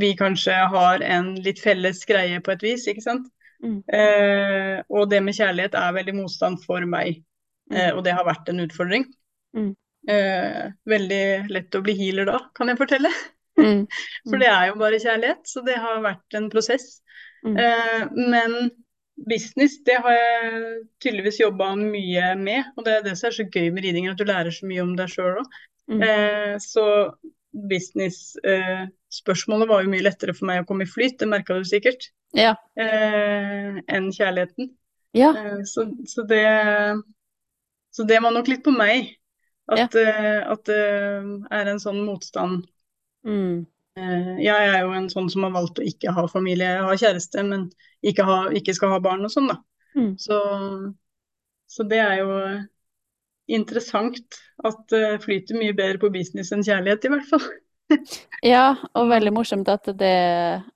[0.00, 3.26] vi kanskje har en litt felles greie på et vis, ikke sant?
[3.60, 3.80] Mm.
[3.92, 7.20] Eh, og det med kjærlighet er veldig motstand for meg,
[7.72, 9.06] eh, og det har vært en utfordring.
[9.56, 9.72] Mm.
[10.08, 13.12] Eh, veldig lett å bli healer da, kan jeg fortelle.
[13.60, 13.82] Mm.
[14.24, 17.02] For det er jo bare kjærlighet, så det har vært en prosess.
[17.44, 17.58] Mm.
[17.60, 18.54] Eh, men
[19.28, 22.70] business, det har jeg tydeligvis jobba mye med.
[22.78, 24.86] Og det er det som er så gøy med riding, at du lærer så mye
[24.86, 25.58] om deg sjøl òg.
[25.92, 26.06] Mm.
[26.06, 26.86] Eh, så
[27.52, 32.02] business-spørsmålet var jo mye lettere for meg å komme i flyt, det merka du sikkert,
[32.36, 32.52] Ja.
[32.78, 34.64] eh, enn kjærligheten.
[35.14, 35.30] Ja.
[35.34, 36.44] Eh, så, så, det,
[37.90, 39.16] så det var nok litt på meg.
[39.70, 40.82] At, eh, at det
[41.54, 42.66] er en sånn motstand
[43.20, 43.66] Mm.
[44.00, 46.96] Eh, Jeg er jo en sånn som har valgt å ikke ha familie, jeg har
[46.96, 47.66] kjæreste, men
[48.02, 49.58] ikke, ha, ikke skal ha barn og sånn, da.
[49.94, 50.14] Mm.
[50.16, 50.38] Så,
[51.68, 52.30] så det er jo
[53.56, 57.50] interessant at det flyter mye bedre på business enn kjærlighet, i hvert fall.
[58.46, 60.14] Ja, og veldig morsomt at det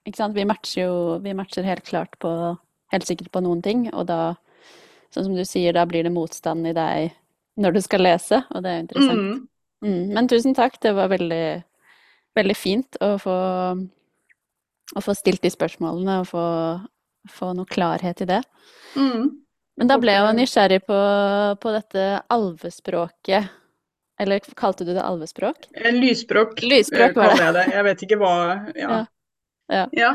[0.02, 2.32] Ikke sant, vi matcher jo Vi matcher helt klart på
[2.90, 4.34] Helt sikkert på noen ting, og da,
[5.14, 7.14] sånn som du sier, da blir det motstand i deg
[7.58, 9.24] når du skal lese, og det er jo interessant.
[9.24, 9.40] Mm.
[9.84, 10.12] Mm.
[10.14, 11.46] Men tusen takk, det var veldig,
[12.38, 13.36] veldig fint å få,
[14.94, 16.44] å få stilt de spørsmålene og få,
[17.30, 18.40] få noe klarhet i det.
[18.94, 19.30] Mm.
[19.80, 20.98] Men da ble jeg jo nysgjerrig på,
[21.62, 23.50] på dette alvespråket.
[24.22, 25.66] Eller kalte du det alvespråk?
[25.74, 27.38] Eh, Lysspråk, Lysspråk eh, var det.
[27.40, 27.74] kaller jeg det.
[27.74, 28.34] Jeg vet ikke hva
[28.78, 29.00] Ja.
[29.72, 29.86] Ja.
[29.96, 30.12] Ja.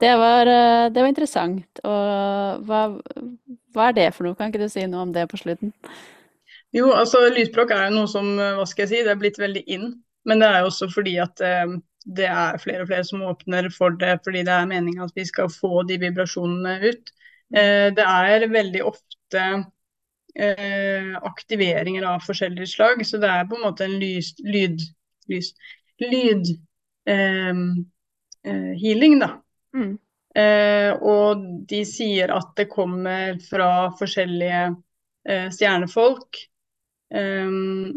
[0.00, 1.82] Det var, eh, det var interessant.
[1.84, 2.80] Og hva,
[3.76, 4.34] hva er det for noe?
[4.38, 5.74] Kan ikke du si noe om det på slutten?
[6.74, 9.62] Jo, altså lysspråk er jo noe som, hva skal jeg si, det er blitt veldig
[9.70, 9.92] in.
[10.26, 11.76] Men det er jo også fordi at eh,
[12.18, 15.26] det er flere og flere som åpner for det, fordi det er meningen at vi
[15.28, 17.12] skal få de vibrasjonene ut.
[17.54, 19.44] Eh, det er veldig ofte
[20.34, 24.82] eh, aktiveringer av forskjellige slag, så det er på en måte en lys, lyd,
[25.30, 25.52] lys,
[26.02, 26.52] lyd
[27.10, 27.64] eh,
[28.80, 29.32] healing, da.
[29.76, 29.96] Mm.
[30.40, 34.70] Eh, og de sier at det kommer fra forskjellige
[35.52, 36.38] stjernefolk.
[37.12, 37.90] Um,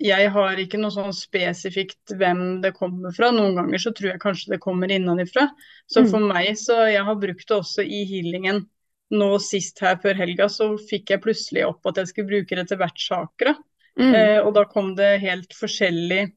[0.00, 3.28] jeg har ikke noe sånn spesifikt hvem det kommer fra.
[3.34, 5.48] Noen ganger så tror jeg kanskje det kommer innenfra.
[5.90, 6.10] Så Mm.
[6.10, 8.66] for meg, så jeg har brukt det også i healingen.
[9.10, 12.68] Nå sist her før helga, så fikk jeg plutselig opp at jeg skulle bruke det
[12.70, 13.56] til hvert chakra.
[13.98, 14.14] Mm.
[14.14, 16.28] Eh, og da kom det helt forskjellig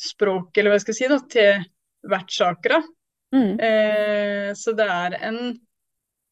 [0.00, 1.66] språk, eller hva jeg skal si, da, til
[2.08, 2.80] hvert chakra.
[3.34, 3.52] Mm.
[3.60, 5.40] Eh, så det er en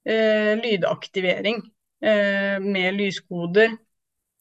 [0.09, 1.63] eh, lydaktivering
[2.05, 3.79] eh, med lyskoder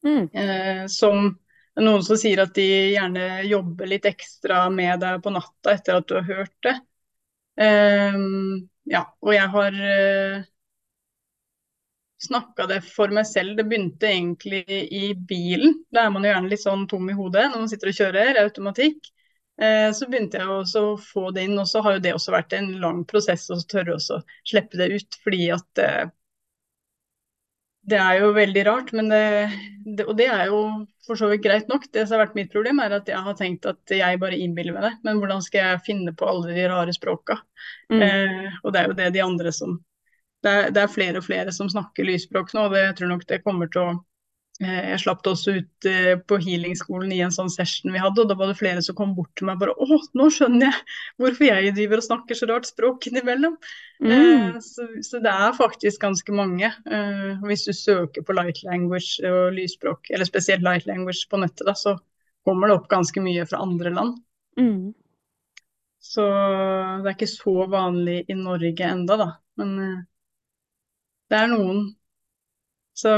[0.02, 0.30] Mm.
[0.34, 1.28] eh, som
[1.78, 2.64] noen som sier at de
[2.96, 6.74] gjerne jobber litt ekstra med deg på natta etter at du har hørt det.
[7.62, 8.18] Eh,
[8.90, 9.78] ja, og jeg har
[12.22, 13.56] snakka det for meg selv.
[13.58, 15.80] Det begynte egentlig i bilen.
[15.94, 18.40] Da er man jo gjerne litt sånn tom i hodet når man sitter og kjører,
[18.44, 19.12] automatikk.
[19.62, 22.34] Eh, så begynte jeg også å få det inn, og så har jo det også
[22.34, 26.10] vært en lang prosess å tørre å slippe det ut, fordi at eh,
[27.92, 29.22] det er jo veldig rart, men det,
[29.86, 30.62] det, og det er jo
[31.06, 31.88] for så vidt greit nok.
[31.90, 34.76] Det som har vært mitt problem, er at jeg har tenkt at jeg bare innbiller
[34.76, 34.92] meg det.
[35.08, 37.40] Men hvordan skal jeg finne på alle de rare språka?
[37.92, 38.04] Mm.
[38.06, 39.80] Eh, og det er jo det de andre som
[40.46, 43.14] det er, det er flere og flere som snakker lysspråk nå, og det, jeg tror
[43.14, 43.92] nok det kommer til å
[44.62, 45.86] jeg slapp det også ut
[46.30, 49.16] på healingskolen i en sånn session vi hadde, og da var det flere som kom
[49.18, 50.84] bort til meg bare Å, nå skjønner jeg
[51.18, 53.56] hvorfor jeg driver og snakker så rart språk innimellom.
[54.06, 54.60] Mm.
[54.62, 56.70] Så, så, det er faktisk ganske mange.
[57.48, 61.74] Hvis du søker på light language og lysspråk, eller spesielt light language på nettet, da,
[61.74, 61.96] så
[62.46, 64.22] kommer det opp ganske mye fra andre land.
[64.62, 64.92] Mm.
[66.02, 66.26] Så
[67.02, 69.30] det er ikke så vanlig i Norge enda, da.
[69.62, 70.00] Men eh,
[71.32, 71.86] det er noen.
[72.98, 73.12] Så,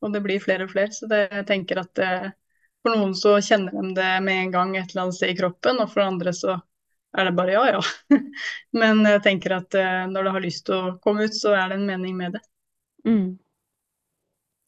[0.00, 0.92] og det blir flere og flere.
[0.94, 2.30] Så det, jeg tenker at det, eh,
[2.84, 5.80] for noen så kjenner de det med en gang et eller annet sted i kroppen,
[5.80, 6.58] og for andre så
[7.16, 7.80] er det bare ja, ja.
[8.80, 11.72] Men jeg tenker at eh, når du har lyst til å komme ut, så er
[11.72, 12.42] det en mening med det.
[13.08, 13.36] Mm.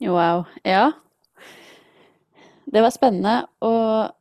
[0.07, 0.45] Wow.
[0.65, 0.91] Ja.
[2.67, 3.39] Det var spennende.
[3.65, 4.13] Og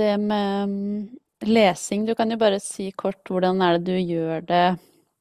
[0.00, 1.02] det med mm,
[1.50, 4.64] lesing, du kan jo bare si kort hvordan er det du gjør det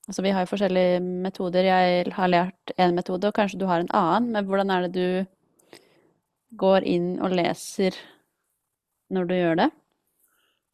[0.09, 1.67] Altså vi har jo forskjellige metoder.
[1.69, 4.31] Jeg har lært én metode, og kanskje du har en annen.
[4.33, 7.93] Men hvordan er det du går inn og leser
[9.13, 9.69] når du gjør det?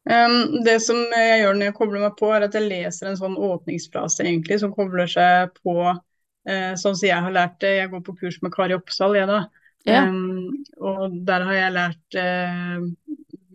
[0.06, 3.18] Um, det som jeg gjør når jeg kobler meg på, er at jeg leser en
[3.18, 7.74] sånn åpningsfrase egentlig, som kobler seg på uh, sånn som jeg har lært det.
[7.82, 9.42] Jeg går på kurs med Kari Oppsal, jeg da.
[9.86, 10.08] Yeah.
[10.08, 12.86] Um, og der har jeg lært uh,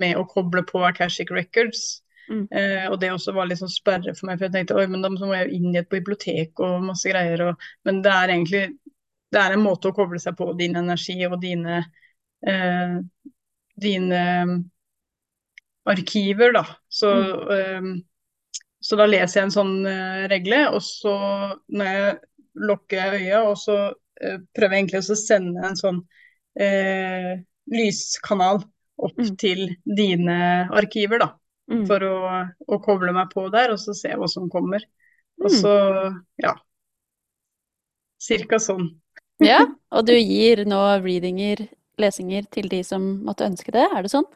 [0.03, 2.03] med å koble på Akashic Records.
[2.29, 2.43] Mm.
[2.51, 5.03] Uh, og det også var litt sånn sperre for meg, for jeg tenkte oi, men
[5.03, 7.45] da må jeg jo inn i et bibliotek og masse greier.
[7.49, 8.63] Og, men det er egentlig
[9.31, 11.77] det er en måte å koble seg på din energi og dine
[12.47, 12.95] eh,
[13.81, 14.23] dine
[15.87, 16.65] arkiver, da.
[16.91, 17.93] Så, mm.
[18.83, 19.71] så da leser jeg en sånn
[20.29, 21.15] regle, og så
[21.71, 22.11] når jeg
[22.67, 23.77] lukker øya, og så
[24.21, 26.03] prøver jeg egentlig å sende en sånn
[26.59, 27.39] eh,
[27.71, 28.61] lyskanal
[29.01, 29.35] opp mm.
[29.41, 30.37] til dine
[30.69, 31.31] arkiver, da.
[31.71, 31.85] Mm.
[31.87, 32.15] For å,
[32.67, 34.83] å, koble meg på der, og så se hva som kommer.
[35.41, 35.57] Og mm.
[35.61, 35.75] så,
[36.43, 36.57] ja
[38.21, 38.89] Cirka sånn.
[39.51, 41.65] ja, og du gir nå readinger,
[42.01, 44.27] lesinger, til de som måtte ønske det, er det sånn?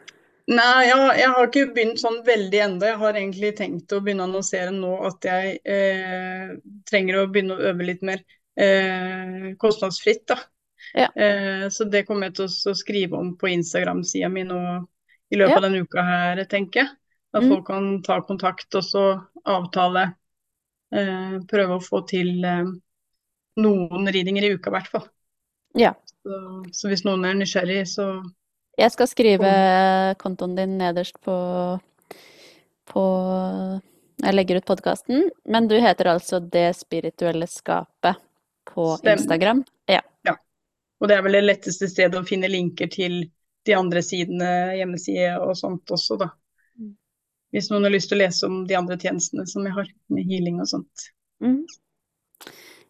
[0.45, 2.85] Nei, jeg, jeg har ikke begynt sånn veldig ennå.
[2.85, 6.51] Jeg har egentlig tenkt å begynne å annonsere nå at jeg eh,
[6.85, 8.21] trenger å begynne å øve litt mer
[8.53, 10.37] eh, kostnadsfritt, da.
[10.93, 11.07] Ja.
[11.17, 14.59] Eh, så det kommer jeg til å skrive om på Instagram-sida mi nå
[15.33, 15.57] i løpet ja.
[15.57, 16.93] av denne uka her, tenker jeg.
[17.35, 17.49] At mm.
[17.51, 19.05] folk kan ta kontakt og så
[19.43, 20.07] avtale.
[20.95, 22.69] Eh, prøve å få til eh,
[23.59, 25.09] noen ridinger i uka, i hvert fall.
[25.75, 25.91] Ja.
[26.23, 26.37] Så,
[26.71, 28.07] så, hvis noen er nysgjerrig, så
[28.79, 29.49] Jeg skal skrive
[30.21, 31.35] kontoen din nederst på,
[32.91, 33.03] på
[34.23, 38.23] Jeg legger ut podkasten, men du heter altså Det spirituelle skapet
[38.71, 39.19] på Stemmer.
[39.19, 39.63] Instagram?
[39.91, 40.01] Ja.
[40.23, 40.37] ja.
[41.01, 43.25] Og det er vel det letteste stedet å finne linker til
[43.65, 46.31] de andre sidene, hjemmeside og sånt også, da.
[47.53, 50.29] Hvis noen har lyst til å lese om de andre tjenestene som jeg har, med
[50.29, 51.09] healing og sånt.
[51.43, 51.63] Mm.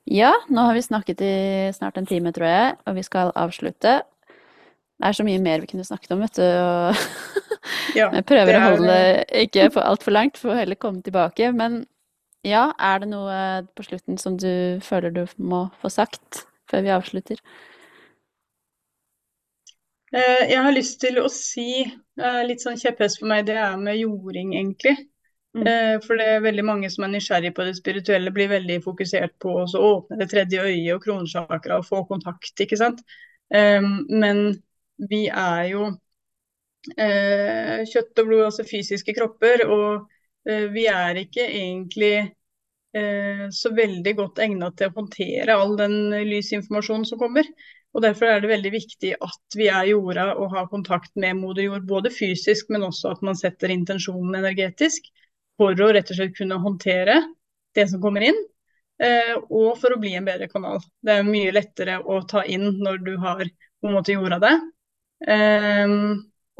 [0.09, 1.35] Ja, nå har vi snakket i
[1.73, 3.97] snart en time, tror jeg, og vi skal avslutte.
[4.95, 6.45] Det er så mye mer vi kunne snakket om, vet du.
[6.45, 8.59] Og ja, jeg prøver er...
[8.59, 11.49] å holde det ikke for altfor langt, for å heller komme tilbake.
[11.57, 11.83] Men
[12.45, 13.37] ja, er det noe
[13.75, 17.41] på slutten som du føler du må få sagt før vi avslutter?
[20.15, 23.75] Eh, jeg har lyst til å si, eh, litt sånn kjepphest for meg, det er
[23.75, 24.95] med jording, egentlig.
[25.55, 25.65] Mm.
[25.67, 29.35] Eh, for det er veldig mange som er nysgjerrig på det spirituelle, blir veldig fokusert
[29.43, 33.03] på å åpne det tredje øyet og kronsjakra og få kontakt, ikke sant.
[33.51, 34.39] Men
[34.97, 35.83] vi er jo
[36.89, 40.07] kjøtt og blod, altså fysiske kropper, og
[40.73, 42.33] vi er ikke egentlig
[43.53, 47.47] så veldig godt egnet til å håndtere all den lysinformasjonen som kommer.
[47.95, 51.63] Og Derfor er det veldig viktig at vi er jorda og har kontakt med moder
[51.63, 55.07] jord, både fysisk, men også at man setter intensjonen energetisk
[55.55, 57.21] for å rett og slett kunne håndtere
[57.75, 58.37] det som kommer inn,
[58.99, 60.83] eh, og for å bli en bedre kanal.
[60.99, 64.53] Det er mye lettere å ta inn når du har på en måte jorda det.
[65.31, 65.95] Eh,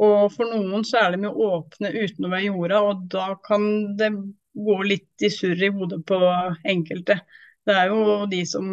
[0.08, 3.68] og for noen så er med å åpne uten å være jorda, og da kan
[4.00, 4.12] det
[4.56, 6.20] gå litt i surr i hodet på
[6.64, 7.20] enkelte.
[7.66, 8.68] Det er jo de som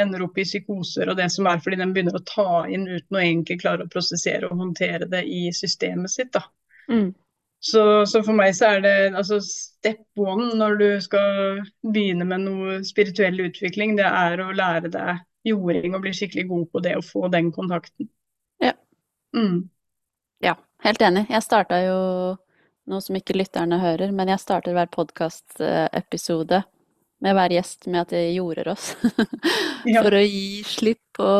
[0.00, 3.16] ender opp i psykoser og det som er fordi den begynner å ta inn uten
[3.16, 6.32] å egentlig klare å prosessere og håndtere det i systemet sitt.
[6.36, 6.44] da.
[6.90, 7.10] Mm.
[7.60, 12.46] Så, så, for meg så er det altså step one når du skal begynne med
[12.46, 16.94] noe spirituell utvikling, det er å lære deg jording og bli skikkelig god på det
[16.96, 18.08] å få den kontakten.
[18.64, 18.72] Ja.
[19.36, 19.68] Mm.
[20.40, 21.26] Ja, helt enig.
[21.28, 22.00] Jeg starta jo
[22.90, 26.62] noe som ikke lytterne hører, men jeg starter hver podkastepisode
[27.20, 28.92] med hver gjest med at de jorder oss.
[30.02, 31.30] for å gi slipp på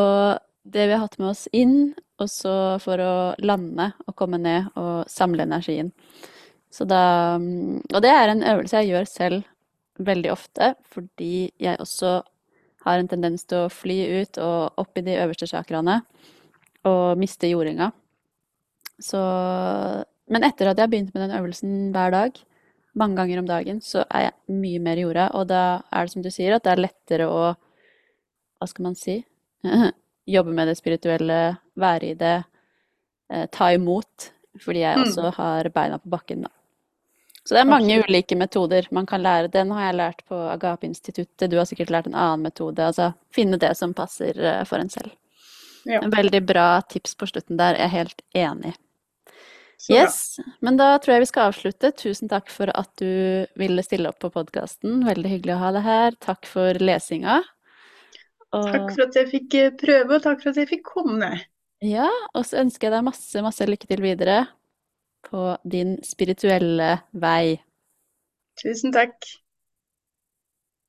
[0.61, 4.69] det vi har hatt med oss inn, og så for å lande og komme ned
[4.77, 5.89] og samle energien.
[6.71, 9.47] Så da Og det er en øvelse jeg gjør selv
[9.99, 12.21] veldig ofte, fordi jeg også
[12.85, 15.99] har en tendens til å fly ut og opp i de øverste chakraene
[16.87, 17.91] og miste jordinga.
[19.01, 19.19] Så
[20.31, 22.37] Men etter at jeg har begynt med den øvelsen hver dag,
[22.97, 25.29] mange ganger om dagen, så er jeg mye mer i jorda.
[25.39, 27.55] Og da er det som du sier, at det er lettere å
[28.61, 29.23] Hva skal man si?
[30.27, 32.43] Jobbe med det spirituelle, være i det,
[33.33, 34.31] eh, ta imot.
[34.61, 35.03] Fordi jeg Mm.
[35.07, 36.49] også har beina på bakken, da.
[37.43, 38.09] Så det er mange Absolutt.
[38.09, 39.49] ulike metoder man kan lære.
[39.49, 41.49] Den har jeg lært på Agape-instituttet.
[41.49, 42.77] Du har sikkert lært en annen metode.
[42.85, 45.09] Altså finne det som passer eh, for en selv.
[45.85, 46.01] Ja.
[46.03, 47.73] En veldig bra tips på slutten der.
[47.73, 48.75] Jeg er helt enig.
[48.75, 48.90] Bra.
[49.89, 51.89] Yes, men da tror jeg vi skal avslutte.
[51.97, 55.01] Tusen takk for at du ville stille opp på podkasten.
[55.07, 56.17] Veldig hyggelig å ha deg her.
[56.21, 57.39] Takk for lesinga.
[58.51, 61.31] Takk for at jeg fikk eh, prøve, og takk for at jeg fikk komme.
[61.81, 64.41] ja, og så ønsker jeg deg masse, masse lykke til videre
[65.25, 67.61] på din spirituelle vei.
[68.61, 69.17] Tusen takk.